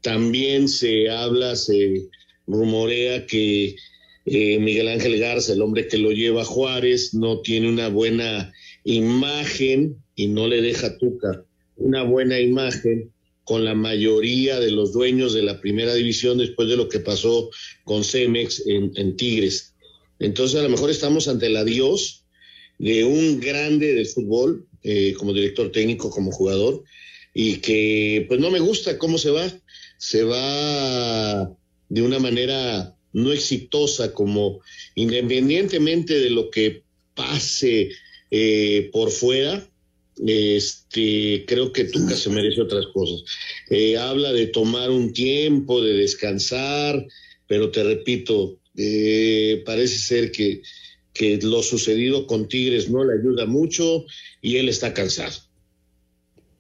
[0.01, 2.07] También se habla, se
[2.47, 3.75] rumorea que
[4.25, 8.51] eh, Miguel Ángel Garza, el hombre que lo lleva a Juárez, no tiene una buena
[8.83, 11.45] imagen y no le deja Tuca
[11.77, 13.11] una buena imagen
[13.43, 17.49] con la mayoría de los dueños de la primera división después de lo que pasó
[17.83, 19.73] con Cemex en, Tigres.
[20.19, 22.23] Entonces a lo mejor estamos ante el adiós
[22.79, 26.83] de un grande del fútbol, eh, como director técnico, como jugador,
[27.33, 29.51] y que pues no me gusta cómo se va.
[29.97, 31.55] Se va
[31.89, 34.59] de una manera no exitosa, como
[34.93, 37.89] independientemente de lo que pase
[38.29, 39.65] eh, por fuera,
[40.25, 43.23] este, creo que Tuca se merece otras cosas.
[43.69, 47.07] Eh, habla de tomar un tiempo, de descansar,
[47.47, 50.61] pero te repito, eh, parece ser que,
[51.13, 54.05] que lo sucedido con Tigres no le ayuda mucho
[54.41, 55.35] y él está cansado.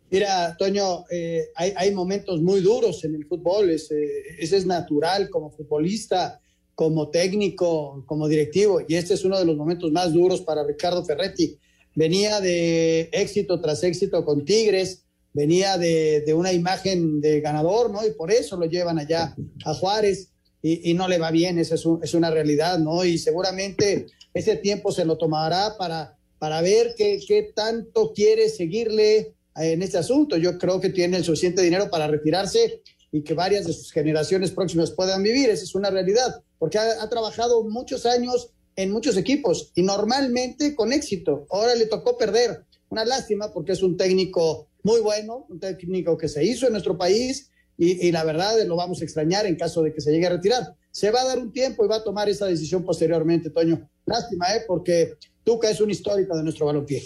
[0.09, 3.97] Mira, Toño, eh, hay, momentos muy duros en el fútbol, ese
[4.39, 6.39] es natural como futbolista,
[6.75, 11.03] como técnico, como directivo, y este es uno de los momentos más duros para Ricardo
[11.03, 11.57] Ferretti
[11.95, 18.05] venía de éxito tras éxito con Tigres, venía de, una imagen de ganador, ¿no?
[18.05, 22.13] Y por eso lo llevan allá a Juárez y, no le va bien, esa es,
[22.13, 23.05] una realidad, ¿no?
[23.05, 29.35] Y seguramente ese tiempo se lo tomará para, para ver qué, qué tanto quiere seguirle
[29.55, 30.37] en este asunto.
[30.37, 34.51] Yo creo que tiene el suficiente dinero para retirarse y que varias de sus generaciones
[34.51, 39.71] próximas puedan vivir, esa es una realidad, porque ha, trabajado muchos años en muchos equipos
[39.75, 41.45] y normalmente con éxito.
[41.49, 42.63] Ahora le tocó perder.
[42.89, 46.97] Una lástima porque es un técnico muy bueno, un técnico que se hizo en nuestro
[46.97, 50.31] país y, la verdad lo vamos a extrañar en caso de que se llegue a
[50.31, 50.75] retirar.
[50.91, 53.89] Se va a dar un tiempo y va a tomar esa decisión posteriormente, Toño.
[54.05, 54.63] Lástima, ¿eh?
[54.65, 57.03] Porque Tuca es un histórico de nuestro balompié.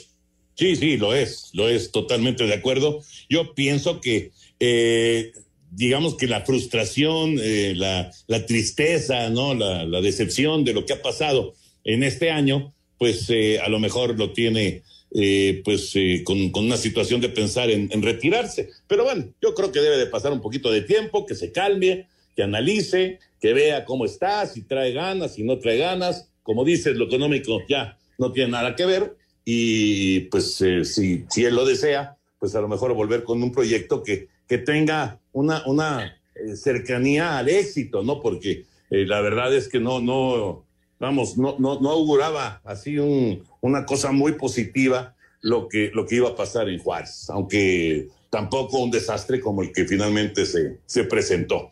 [0.54, 3.02] Sí, sí, lo es, lo es, totalmente de acuerdo.
[3.30, 5.32] Yo pienso que eh,
[5.72, 8.12] digamos que la frustración, eh, la,
[8.46, 9.54] tristeza, ¿no?
[9.54, 11.54] La, decepción de lo que ha pasado
[11.84, 14.84] en este año, pues eh, a lo mejor lo tiene
[15.16, 18.70] eh, pues con, con, una situación de pensar en, en, retirarse.
[18.88, 22.08] Pero bueno, yo creo que debe de pasar un poquito de tiempo, que se calme,
[22.36, 26.30] que analice, que vea cómo está, si trae ganas, si no trae ganas.
[26.44, 31.56] Como dices, lo económico ya no tiene nada que ver y pues si, si él
[31.56, 36.18] lo desea, pues a lo mejor volver con un proyecto que, que tenga una, una
[36.36, 38.22] eh, cercanía al éxito, ¿no?
[38.22, 40.66] Porque eh, la verdad es que no, no,
[41.00, 46.16] vamos, no, no, no auguraba así un, una cosa muy positiva lo que, lo que
[46.16, 51.04] iba a pasar en Juárez, aunque tampoco un desastre como el que finalmente se, se
[51.06, 51.72] presentó.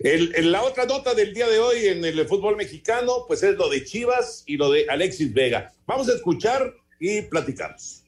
[0.00, 3.70] El, la otra nota del día de hoy en el fútbol mexicano, pues es lo
[3.70, 5.72] de Chivas y lo de Alexis Vega.
[5.86, 8.02] Vamos a escuchar y platicamos.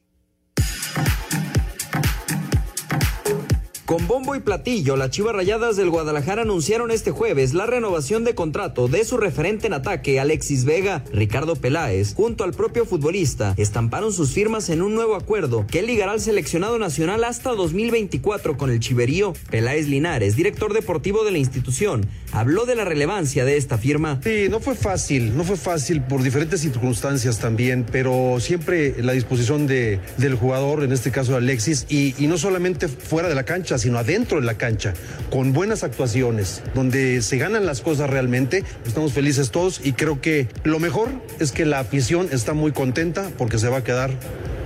[3.89, 8.35] Con bombo y platillo, las Chivas Rayadas del Guadalajara anunciaron este jueves la renovación de
[8.35, 11.03] contrato de su referente en ataque, Alexis Vega.
[11.11, 16.13] Ricardo Peláez, junto al propio futbolista, estamparon sus firmas en un nuevo acuerdo que ligará
[16.13, 19.33] al seleccionado nacional hasta 2024 con el Chiverío.
[19.49, 24.21] Peláez Linares, director deportivo de la institución, habló de la relevancia de esta firma.
[24.23, 29.67] Sí, no fue fácil, no fue fácil por diferentes circunstancias también, pero siempre la disposición
[29.67, 33.78] de, del jugador, en este caso Alexis, y, y no solamente fuera de la cancha,
[33.79, 34.95] sino adentro de la cancha,
[35.31, 38.65] con buenas actuaciones, donde se ganan las cosas realmente.
[38.87, 43.31] Estamos felices todos y creo que lo mejor es que la afición está muy contenta
[43.37, 44.11] porque se va a quedar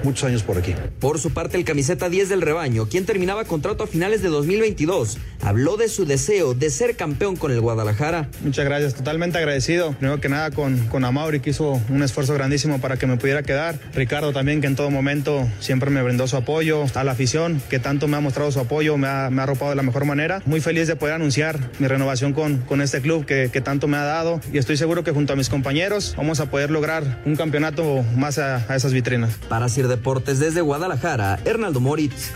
[0.04, 0.74] muchos años por aquí.
[1.00, 5.18] Por su parte, el camiseta 10 del rebaño, quien terminaba contrato a finales de 2022,
[5.40, 8.28] habló de su deseo de ser campeón con el Guadalajara.
[8.42, 9.92] Muchas gracias, totalmente agradecido.
[9.92, 13.42] Primero que nada con, con Amauri, que hizo un esfuerzo grandísimo para que me pudiera
[13.42, 13.78] quedar.
[13.94, 16.84] Ricardo también, que en todo momento siempre me brindó su apoyo.
[16.94, 19.70] A la afición, que tanto me ha mostrado su apoyo, me ha, me ha arropado
[19.70, 20.40] de la mejor manera.
[20.46, 23.96] Muy feliz de poder anunciar mi renovación con, con este club que, que tanto me
[23.96, 24.40] ha dado.
[24.52, 28.38] Y estoy seguro que junto a mis compañeros vamos a poder lograr un campeonato más
[28.38, 29.38] a, a esas vitrinas.
[29.48, 32.32] Para Sir Deportes desde Guadalajara, Hernaldo Moritz.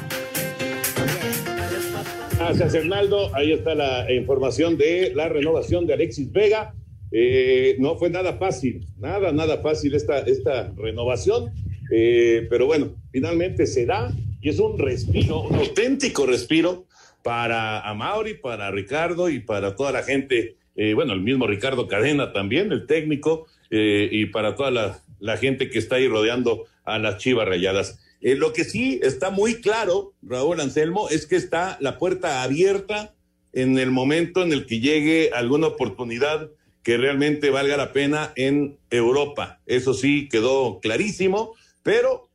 [2.39, 3.35] Gracias, Hernaldo.
[3.35, 6.75] Ahí está la información de la renovación de Alexis Vega.
[7.13, 11.53] Eh, no fue nada fácil, nada, nada fácil esta, esta renovación.
[11.93, 14.13] Eh, pero bueno, finalmente se da
[14.47, 16.87] y es un respiro, un auténtico respiro
[17.25, 20.55] para Amauri, para Ricardo y para toda la gente.
[20.77, 25.69] Eh, bueno, el mismo Ricardo Cadena también, el técnico, y para toda la, la gente
[25.69, 27.99] que está ahí rodeando a las Chivas Rayadas.
[28.21, 33.17] Eh, lo que sí está muy claro, Raúl Anselmo, es que está la puerta abierta
[33.53, 36.51] en el momento en el que llegue alguna oportunidad
[36.85, 39.59] que realmente valga la pena en Europa.
[39.67, 42.26] Eso sí quedó clarísimo, pero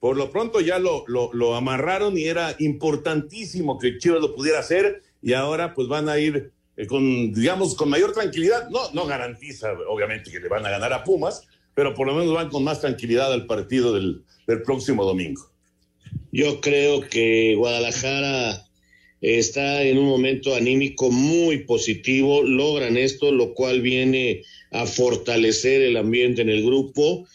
[0.00, 5.02] por lo pronto ya lo, lo, amarraron y era importantísimo que Chivas lo pudiera hacer
[5.22, 8.70] y ahora pues van a ir eh, con, digamos, con mayor tranquilidad.
[8.70, 12.32] No, no garantiza, obviamente, que le van a ganar a Pumas, pero por lo menos
[12.32, 15.50] van con más tranquilidad al partido del, del próximo domingo.
[16.32, 18.64] Yo creo que Guadalajara
[19.20, 25.98] está en un momento anímico muy positivo, logran esto, lo cual viene a fortalecer el
[25.98, 27.26] ambiente en el grupo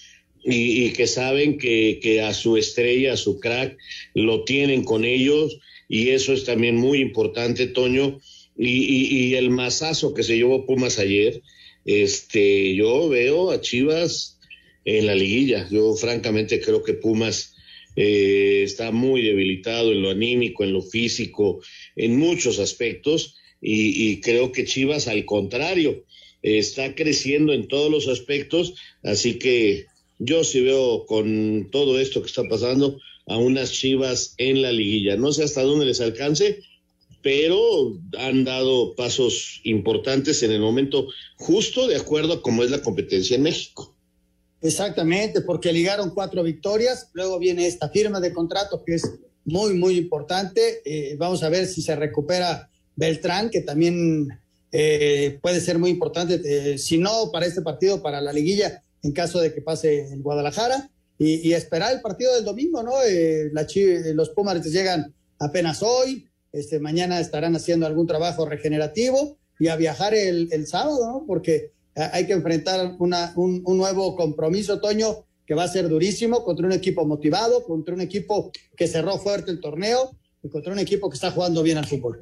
[0.48, 3.78] y, que saben que, que, a su estrella, a su crack,
[4.14, 8.20] lo tienen con ellos y eso es también muy importante, Toño.
[8.58, 11.42] Y, y, el masazo que se llevó Pumas ayer,
[11.84, 14.40] este, yo veo a Chivas
[14.86, 15.68] en la liguilla.
[15.70, 17.56] Yo francamente creo que Pumas
[17.96, 21.62] eh, está muy debilitado en lo anímico, en lo físico,
[21.96, 23.36] en muchos aspectos.
[23.62, 26.06] Y, y creo que Chivas, al contrario,
[26.44, 28.76] está creciendo en todos los aspectos.
[29.04, 29.88] Así que
[30.20, 35.16] yo sí veo con todo esto que está pasando a unas Chivas en la liguilla.
[35.16, 36.60] No sé hasta dónde les alcance,
[37.22, 41.08] pero han dado pasos importantes en el momento
[41.38, 43.96] justo de acuerdo a cómo es la competencia en México.
[44.62, 49.12] Exactamente, porque ligaron cuatro victorias, luego viene esta firma de contrato que es
[49.44, 50.82] muy, muy importante.
[50.86, 54.28] Eh, vamos a ver si se recupera Beltrán, que también
[54.72, 59.12] eh, puede ser muy importante, eh, si no para este partido, para la liguilla, en
[59.12, 60.90] caso de que pase en Guadalajara
[61.20, 62.94] y, esperar el partido del domingo, ¿no?
[63.08, 63.68] Eh, la,
[64.14, 70.16] los Pumas llegan apenas hoy, este, mañana estarán haciendo algún trabajo regenerativo y a viajar
[70.16, 71.24] el, el sábado, ¿no?
[71.28, 76.66] Porque hay que enfrentar una, un, nuevo compromiso, otoño que va a ser durísimo contra
[76.66, 81.10] un equipo motivado, contra un equipo que cerró fuerte el torneo y contra un equipo
[81.10, 82.20] que está jugando bien al fútbol.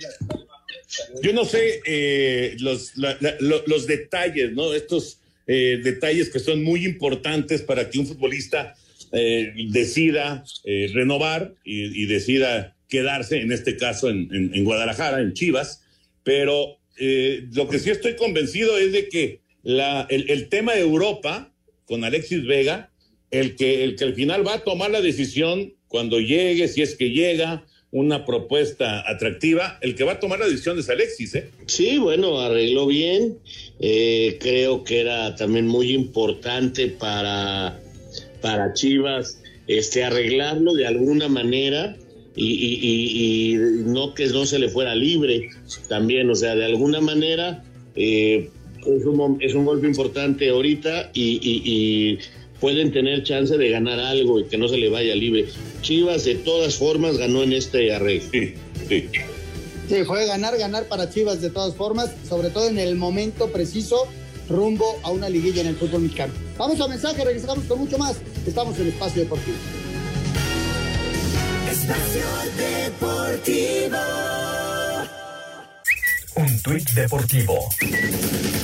[1.24, 4.74] Yo no sé eh, los, los detalles, ¿no?
[4.74, 8.76] Estos eh, detalles que son muy importantes para que un futbolista
[9.12, 15.84] eh, decida eh, renovar y, decida quedarse, en este caso en, Guadalajara, en Chivas,
[16.24, 21.52] pero lo que sí estoy convencido es de que la, el, tema de Europa
[21.86, 22.92] con Alexis Vega,
[23.32, 26.96] el que, el que al final va a tomar la decisión cuando llegue, si es
[26.96, 29.78] que llega, una propuesta atractiva.
[29.80, 31.50] El que va a tomar la decisión es Alexis, ¿eh?
[31.68, 33.38] Sí, bueno, arregló bien.
[33.80, 37.80] Eh, creo que era también muy importante para,
[38.42, 41.96] para Chivas este, arreglarlo de alguna manera
[42.36, 45.50] y, no que no se le fuera libre
[45.88, 47.64] también, o sea, de alguna manera
[47.96, 52.18] eh, es, un, es un golpe importante ahorita y
[52.64, 55.50] pueden tener chance de ganar algo y que no se le vaya libre.
[55.82, 58.30] Chivas de todas formas ganó en este arreglo.
[58.32, 58.54] Sí,
[58.88, 59.10] sí.
[59.90, 64.08] Sí, fue ganar, ganar para Chivas de todas formas, sobre todo en el momento preciso
[64.48, 66.32] rumbo a una liguilla en el fútbol mexicano.
[66.58, 68.16] Vamos a mensaje, regresamos con mucho más.
[68.48, 69.58] Estamos en Espacio Deportivo.
[71.70, 72.24] Espacio
[72.88, 73.98] Deportivo.
[76.36, 77.70] Un tuit deportivo.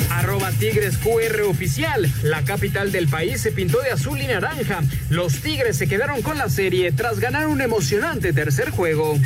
[0.10, 2.12] Arroba Tigres QR oficial.
[2.24, 4.82] La capital del país se pintó de azul y naranja.
[5.10, 9.18] Los Tigres se quedaron con la serie tras ganar un emocionante tercer juego.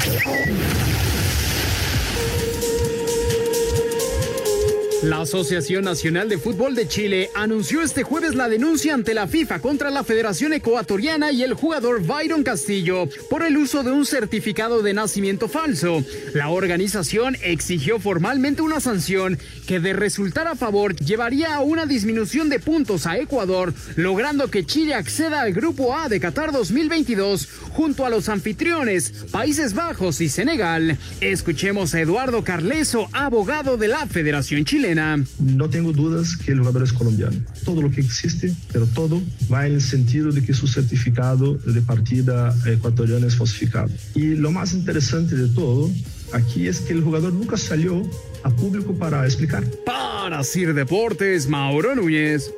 [5.04, 9.60] La Asociación Nacional de Fútbol de Chile anunció este jueves la denuncia ante la FIFA
[9.60, 14.82] contra la Federación Ecuatoriana y el jugador Byron Castillo por el uso de un certificado
[14.82, 16.06] de nacimiento falso.
[16.34, 19.38] La organización exigió formalmente una sanción
[19.68, 24.66] que de resultar a favor llevaría a una disminución de puntos a Ecuador, logrando que
[24.66, 30.30] Chile acceda al Grupo A de Qatar 2022 junto a los anfitriones Países Bajos y
[30.30, 30.98] Senegal.
[31.20, 34.93] Escuchemos a Eduardo Carleso, abogado de la Federación Chilena.
[34.96, 37.38] No tengo dudas que el jugador es colombiano.
[37.66, 39.22] Todo lo que existe, pero todo
[39.52, 43.90] va en el sentido de que su certificado de partida ecuatoriana es falsificado.
[44.16, 45.90] Y lo más interesante de todo
[46.32, 48.02] aquí es que el jugador nunca salió
[48.44, 49.64] a público para explicar.
[49.86, 52.52] Para Sir Deportes, Mauro Núñez.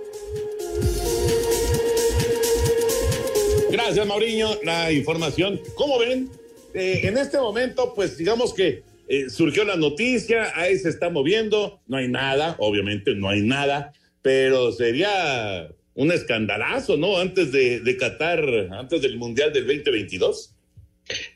[3.72, 4.48] Gracias, Mauriño.
[4.64, 6.30] La información, ¿cómo ven?
[6.74, 11.82] Eh, en este momento, pues digamos que eh, surgió la noticia, ahí se está moviendo,
[11.88, 17.18] no hay nada, obviamente no hay nada, pero sería un escandalazo, ¿no?
[17.18, 20.51] Antes de, de Qatar, antes del Mundial del 2022.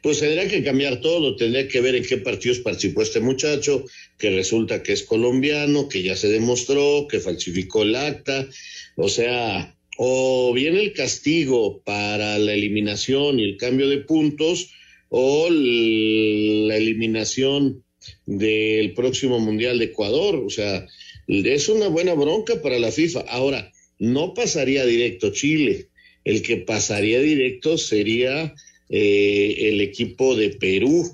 [0.01, 3.85] Pues tendría que cambiar todo, tendría que ver en qué partidos participó este muchacho,
[4.17, 8.47] que resulta que es colombiano, que ya se demostró, que falsificó el acta,
[8.95, 14.71] o sea, o bien el castigo para la eliminación y el cambio de puntos,
[15.09, 17.83] o la eliminación
[18.25, 20.35] del próximo Mundial de Ecuador.
[20.35, 20.87] O sea,
[21.27, 23.21] es una buena bronca para la FIFA.
[23.27, 25.89] Ahora, no pasaría directo Chile.
[26.23, 28.53] El que pasaría directo sería
[28.89, 31.09] eh, el equipo de Perú.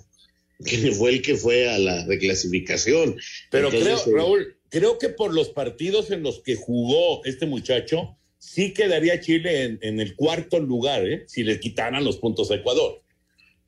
[0.66, 3.18] que fue el que fue a la reclasificación.
[3.52, 7.46] Pero Entonces, creo, eh, Raúl, creo que por los partidos en los que jugó este
[7.46, 11.26] muchacho, sí quedaría Chile en, en el cuarto lugar, ¿eh?
[11.28, 13.02] si le quitaran los puntos a Ecuador.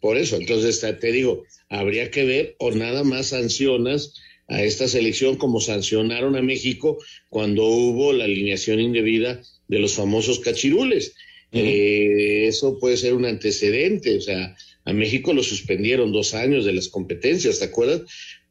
[0.02, 4.14] Por eso, entonces te- digo, habría que ver o nada más sancionas
[4.48, 6.98] a esta selección como sancionaron a México
[7.30, 11.14] cuando hubo la alineación indebida de los famosos cachirules.
[11.52, 16.74] Eh, eso puede ser un antecedente, o sea, a México lo suspendieron dos años de
[16.74, 18.02] las competencias, ¿te acuerdas?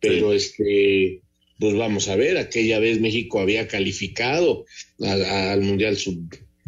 [0.01, 1.21] Pero este,
[1.59, 4.65] pues vamos a ver, aquella vez México había calificado
[5.01, 6.19] a- al Mundial Sub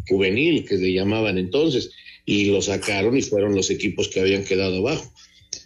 [0.07, 1.91] Juvenil, que le llamaban entonces,
[2.29, 5.11] y lo sacaron y fueron los equipos que habían quedado abajo.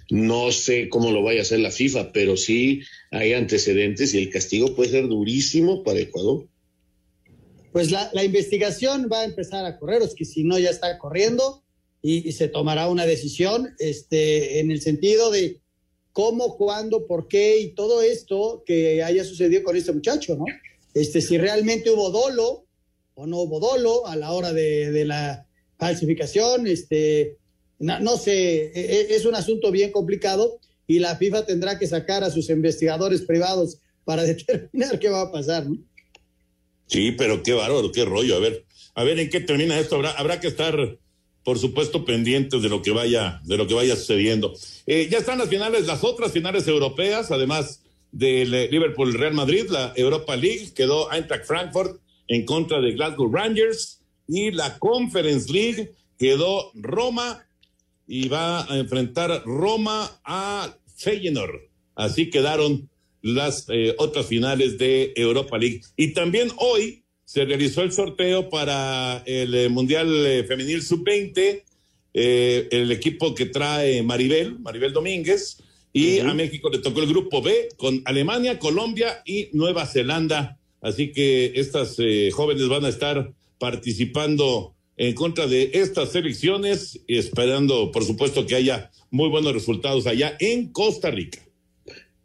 [0.10, 4.30] No sé cómo lo vaya a hacer la FIFA, pero sí hay antecedentes y el
[4.30, 6.48] castigo puede ser durísimo para Ecuador.
[7.74, 10.98] Pues la, la investigación va a empezar a correr, es que si no ya está
[11.00, 11.66] corriendo
[12.02, 15.60] y, y se tomará una decisión este, en el sentido de
[16.14, 20.46] cómo, cuándo, por qué y todo esto que haya sucedido con este muchacho, ¿no?
[20.94, 22.68] Este, si realmente hubo dolo
[23.16, 25.46] o no hubo dolo a la hora de, de la
[25.84, 27.38] falsificación, este,
[27.80, 32.24] no, sé, e- e- es un asunto bien complicado y la FIFA tendrá que sacar
[32.24, 35.78] a sus investigadores privados para determinar qué va a pasar, ¿no?
[36.88, 38.36] Sí, pero qué bárbaro, qué rollo.
[38.36, 38.66] A ver,
[38.96, 39.96] a ver en qué termina esto.
[39.96, 40.98] Habrá, habrá que estar,
[41.44, 44.54] por supuesto, pendientes de lo que vaya, de lo que vaya sucediendo.
[44.86, 47.82] Eh, ya están las finales, las otras finales europeas, además
[48.12, 53.30] del eh, Liverpool Real Madrid, la Europa League, quedó Eintracht Frankfurt en contra de Glasgow
[53.34, 57.46] Rangers y la Conference League quedó Roma
[58.08, 61.62] y va a enfrentar Roma a Feyenoord.
[61.96, 62.90] Así quedaron
[63.22, 65.82] las eh, otras finales de Europa League.
[65.96, 67.04] Y también hoy
[67.34, 71.64] se realizó el sorteo para el eh, Mundial eh, Femenil Sub-20,
[72.14, 75.58] eh, el equipo que trae Maribel, Maribel Domínguez,
[75.92, 80.60] y a México le tocó el grupo B con Alemania, Colombia y Nueva Zelanda.
[80.80, 81.98] Así que estas
[82.34, 83.32] jóvenes van a estar
[83.64, 90.06] participando en contra de estas selecciones y esperando, por supuesto, que haya muy buenos resultados
[90.06, 91.40] allá en Costa Rica.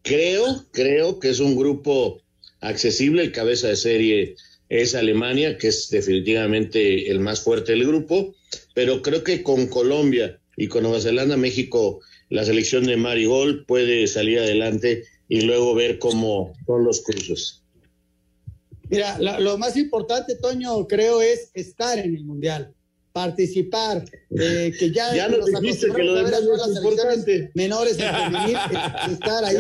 [0.03, 2.21] Creo, creo que es un grupo
[2.61, 3.23] accesible.
[3.23, 4.35] El cabeza de serie
[4.69, 8.35] es Alemania, que es definitivamente el más fuerte del grupo,
[8.75, 14.09] pero creo que con Colombia y con Nueva Zelanda, México, la selección de Marigol puede
[14.09, 17.63] salir adelante y luego ver cómo son los cruces.
[18.91, 22.73] Mira, la- lo más importante, Toño, creo es estar en el Mundial,
[23.13, 27.51] participar, eh, que ya, Ya nos dijiste que lo demás no es importante.
[27.55, 28.57] menores en femenil,
[29.07, 29.57] es- estar ahí.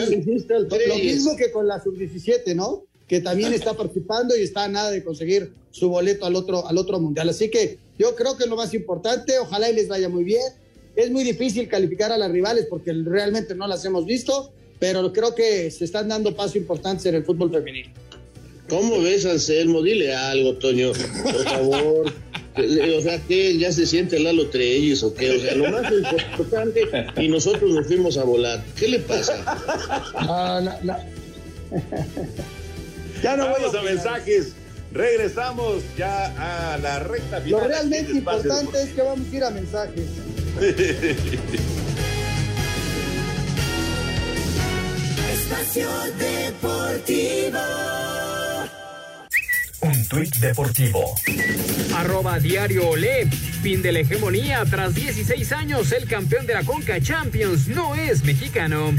[0.49, 2.85] Lo, lo mismo que con la sub-17, ¿no?
[3.07, 6.77] Que también está participando y está a nada de conseguir su boleto al otro, al
[6.79, 7.29] otro Mundial.
[7.29, 10.43] Así que yo creo que es lo más importante, ojalá y les vaya muy bien.
[10.95, 15.35] Es muy difícil calificar a las rivales porque realmente no las hemos visto, pero creo
[15.35, 17.91] que se están dando pasos importantes en el fútbol femenil.
[18.69, 19.83] ¿Cómo ves, Anselmo?
[19.83, 20.93] Dile algo, Toño,
[21.23, 22.13] por favor.
[22.97, 25.31] O sea, que ya se siente Lalo Treyes o qué?
[25.31, 26.83] O sea, lo más importante
[27.17, 28.65] y nosotros nos fuimos a volar.
[28.77, 29.45] ¿Qué le pasa?
[30.15, 30.97] Ah, no, no.
[33.23, 34.55] ya no voy Vamos a mensajes.
[34.93, 37.61] Regresamos ya a la recta final.
[37.63, 40.07] Lo realmente importante es que vamos a ir a mensajes.
[45.33, 45.89] Espacio
[46.19, 47.59] Deportivo.
[50.09, 51.15] Tuit deportivo.
[51.95, 53.27] Arroba diario Olé.
[53.63, 54.65] Fin de la hegemonía.
[54.65, 58.95] Tras 16 años, el campeón de la Conca Champions no es mexicano.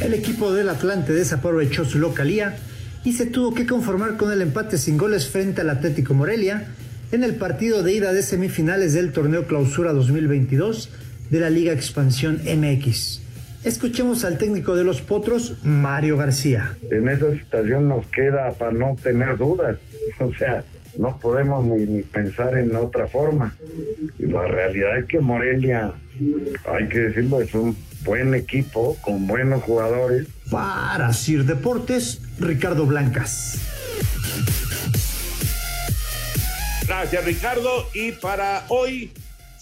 [0.00, 2.56] El equipo del Atlante desaprovechó su localía
[3.04, 6.68] y se tuvo que conformar con el empate sin goles frente al Atlético Morelia
[7.12, 10.88] en el partido de ida de semifinales del torneo Clausura 2022
[11.30, 13.23] de la Liga Expansión MX.
[13.64, 16.76] Escuchemos al técnico de los Potros, Mario García.
[16.90, 19.78] en esa situación nos queda para no tener dudas.
[20.20, 20.64] O sea,
[20.98, 23.56] no podemos ni, ni pensar en otra forma.
[24.18, 25.92] Y la realidad es que Morelia,
[26.70, 30.26] hay que decirlo, es un buen equipo con buenos jugadores.
[30.50, 33.58] Para Sir Deportes, Ricardo Blancas.
[36.86, 37.88] Gracias, Ricardo.
[37.94, 39.10] Y para hoy,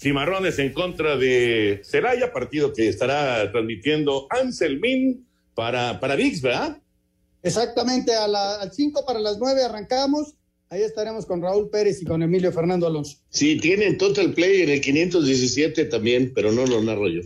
[0.03, 5.25] Cimarrones en contra de Celaya, partido que estará transmitiendo Anselmín
[5.55, 6.77] para, para VIX, ¿verdad?
[7.41, 10.35] Exactamente, a la- al 5 para las 9 arrancamos.
[10.69, 13.17] Ahí estaremos con Raúl Pérez y con Emilio Fernando Alonso.
[13.29, 17.21] Sí, tienen Total Play en el 517 también, pero no lo narro yo.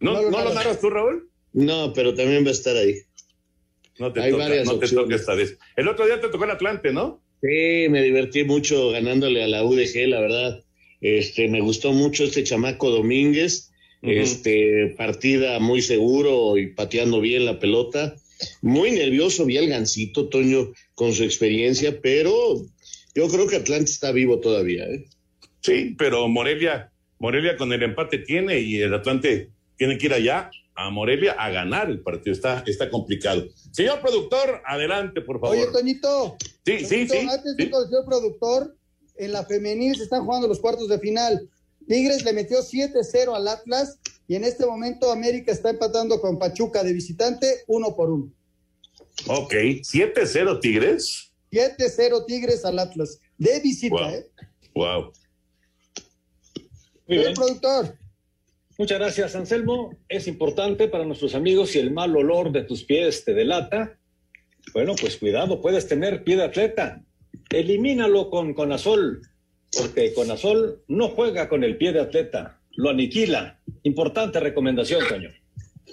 [0.00, 0.80] ¿No, No lo ¿no lo narras.
[0.80, 1.30] tú, Raúl?
[1.52, 2.96] No, pero también va a estar ahí.
[3.98, 5.04] No te Hay toca, varias no te opciones.
[5.04, 5.56] toca esta vez.
[5.76, 7.22] El otro día te tocó el Atlante, ¿no?
[7.40, 10.64] Sí, me divertí mucho ganándole a la UDG, la verdad.
[11.00, 13.70] Este, me gustó mucho este chamaco Domínguez,
[14.02, 18.14] este, partida muy seguro y pateando bien la pelota.
[18.62, 22.66] Muy nervioso, vi al gancito, Toño, con su experiencia, pero
[23.14, 24.84] yo creo que Atlante está vivo todavía.
[24.84, 25.06] ¿eh?
[25.60, 30.50] Sí, pero Morelia, Morelia con el empate tiene y el Atlante tiene que ir allá
[30.74, 32.34] a Morelia a ganar el partido.
[32.34, 33.46] Está, está complicado.
[33.70, 35.56] Señor productor, adelante, por favor.
[35.56, 36.36] Oye, Toñito.
[36.66, 37.18] Sí, sí, sí.
[37.18, 38.76] Antes de señor productor,
[39.16, 41.48] en la femenil se están jugando los cuartos de final.
[41.86, 46.82] Tigres le metió 7-0 al Atlas y en este momento América está empatando con Pachuca
[46.82, 48.32] de visitante uno por uno.
[49.26, 51.30] Ok, 7-0 Tigres.
[51.52, 54.08] 7-0 Tigres al Atlas de visita, wow.
[54.10, 54.26] ¿eh?
[54.74, 55.12] Wow.
[57.06, 57.34] Muy bien.
[57.34, 57.98] productor.
[58.76, 59.96] Muchas gracias, Anselmo.
[60.08, 63.98] Es importante para nuestros amigos si el mal olor de tus pies te delata.
[64.72, 67.03] Bueno, pues cuidado, puedes tener pie de atleta.
[67.50, 69.22] Elimínalo con Conazol,
[69.76, 73.60] porque Conazol no juega con el pie de atleta, lo aniquila.
[73.82, 75.30] Importante recomendación, Toño.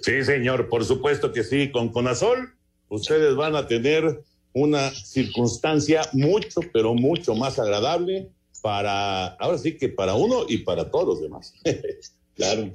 [0.02, 1.72] Sí, señor, por supuesto que sí.
[1.72, 2.54] Con Conazol,
[2.90, 4.24] ustedes van a tener
[4.54, 8.30] una circunstancia mucho, pero mucho más agradable
[8.62, 11.54] para, ahora sí que para uno y para todos los demás.
[12.36, 12.72] claro.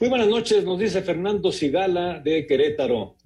[0.00, 3.16] Muy buenas noches, nos dice Fernando Sigala de Querétaro.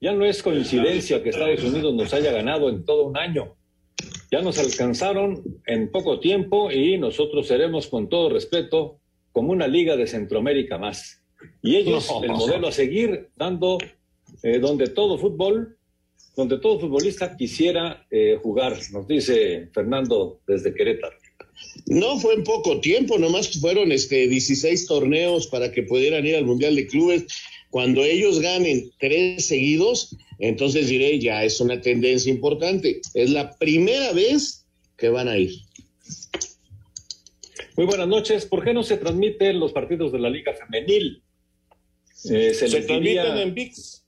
[0.00, 3.56] Ya no es coincidencia que Estados Unidos nos haya ganado en todo un año.
[4.30, 8.98] Ya nos alcanzaron en poco tiempo y nosotros seremos, con todo respeto,
[9.32, 11.22] como una liga de Centroamérica más.
[11.62, 12.22] Y ellos, no.
[12.24, 13.78] el modelo a seguir, dando
[14.42, 15.78] eh, donde todo fútbol
[16.38, 21.16] donde todo futbolista quisiera eh, jugar, nos dice Fernando desde Querétaro.
[21.86, 26.44] No fue en poco tiempo, nomás fueron este 16 torneos para que pudieran ir al
[26.44, 27.26] Mundial de Clubes.
[27.70, 33.00] Cuando ellos ganen tres seguidos, entonces diré, ya es una tendencia importante.
[33.14, 34.66] Es la primera vez
[34.96, 35.52] que van a ir.
[37.76, 38.46] Muy buenas noches.
[38.46, 41.22] ¿Por qué no se transmiten los partidos de la Liga Femenil?
[42.24, 43.42] Eh, se, se transmiten diría...
[43.42, 44.04] en VIX.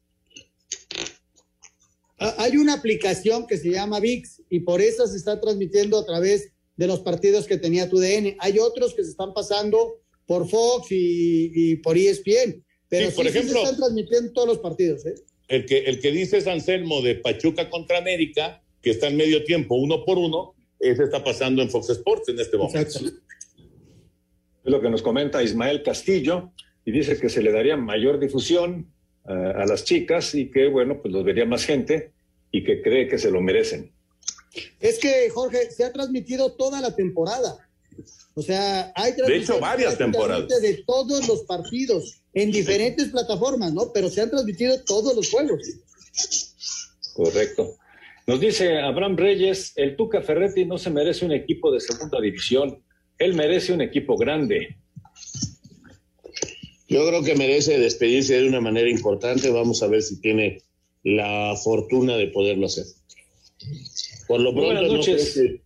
[2.38, 6.52] Hay una aplicación que se llama VIX y por eso se está transmitiendo a través
[6.76, 8.36] de los partidos que tenía tu DN.
[8.40, 13.24] Hay otros que se están pasando por Fox y, y por ESPN, pero sí, por
[13.24, 15.06] sí, ejemplo, sí se están transmitiendo todos los partidos.
[15.06, 15.14] ¿eh?
[15.48, 19.76] El, que, el que dice Anselmo de Pachuca contra América, que está en medio tiempo,
[19.76, 22.80] uno por uno, ese está pasando en Fox Sports en este momento.
[22.80, 23.12] Exacto.
[24.64, 26.52] Es lo que nos comenta Ismael Castillo
[26.84, 28.92] y dice que se le daría mayor difusión
[29.24, 32.12] a las chicas y que, bueno, pues los vería más gente
[32.50, 33.92] y que cree que se lo merecen.
[34.80, 37.69] Es que, Jorge, se ha transmitido toda la temporada.
[38.34, 40.48] O sea, hay De hecho, varias temporadas.
[40.60, 43.92] De todos los partidos, en diferentes plataformas, ¿no?
[43.92, 45.60] Pero se han transmitido todos los juegos.
[47.14, 47.76] Correcto.
[48.26, 52.80] Nos dice Abraham Reyes, el Tuca Ferretti no se merece un equipo de segunda división,
[53.18, 54.76] él merece un equipo grande.
[56.88, 59.50] Yo creo que merece despedirse de una manera importante.
[59.50, 60.62] Vamos a ver si tiene
[61.04, 62.84] la fortuna de poderlo hacer.
[64.26, 65.60] Por lo pronto, no creo, que,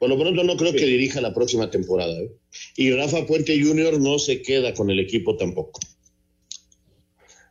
[0.00, 0.78] por lo pronto no creo sí.
[0.78, 2.10] que dirija la próxima temporada.
[2.14, 2.32] ¿eh?
[2.74, 4.00] Y Rafa Puente Jr.
[4.00, 5.78] no se queda con el equipo tampoco.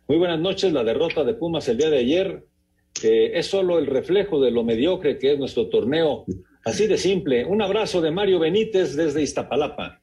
[0.08, 0.74] Muy buenas noches.
[0.74, 2.48] La derrota de Pumas el día de ayer
[3.04, 6.26] eh, es solo el reflejo de lo mediocre que es nuestro torneo.
[6.66, 7.46] Así de simple.
[7.46, 10.02] Un abrazo de Mario Benítez desde Iztapalapa.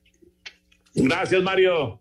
[0.94, 2.00] Gracias, Mario.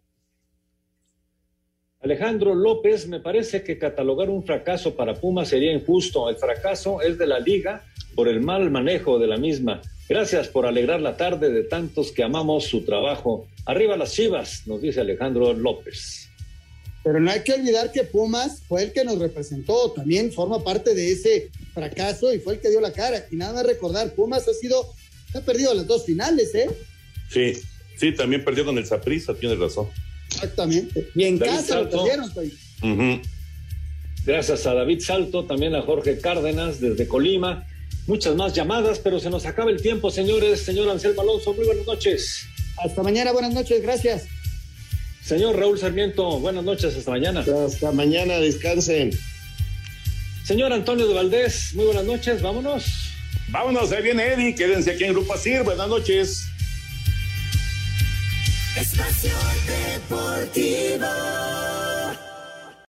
[2.01, 6.29] Alejandro López, me parece que catalogar un fracaso para Pumas sería injusto.
[6.29, 7.83] El fracaso es de la liga
[8.13, 9.81] por el mal manejo de la misma.
[10.07, 13.47] Gracias por alegrar la tarde de tantos que amamos su trabajo.
[13.65, 16.29] Arriba las chivas, nos dice Alejandro López.
[17.03, 20.93] Pero no hay que olvidar que Pumas fue el que nos representó, también forma parte
[20.95, 23.25] de ese fracaso y fue el que dio la cara.
[23.31, 24.93] Y nada más recordar, Pumas ha sido,
[25.33, 26.69] ha perdido las dos finales, ¿eh?
[27.29, 27.53] Sí,
[27.97, 29.87] sí, también perdió con el Saprissa, tienes razón.
[30.33, 31.09] Exactamente.
[31.15, 31.97] Y en David casa Salto.
[31.97, 32.31] lo perdieron.
[32.33, 32.53] pues.
[32.81, 33.21] Uh -huh.
[34.25, 37.67] Gracias a David Salto, también a Jorge Cárdenas desde Colima.
[38.07, 40.61] Muchas más llamadas, pero se nos acaba el tiempo, señores.
[40.61, 42.45] Señor Anselmo Alonso, muy buenas noches.
[42.77, 44.27] Hasta mañana, buenas noches, gracias.
[45.23, 47.43] Señor Raúl Sarmiento, buenas noches, hasta mañana.
[47.65, 49.11] Hasta mañana, descansen.
[50.43, 52.85] Señor Antonio de Valdés, muy buenas noches, vámonos.
[53.49, 56.45] Vámonos, ahí viene Eddie, quédense aquí en Grupo Asir, buenas noches.
[58.75, 59.31] Espacio
[60.09, 61.07] Deportivo.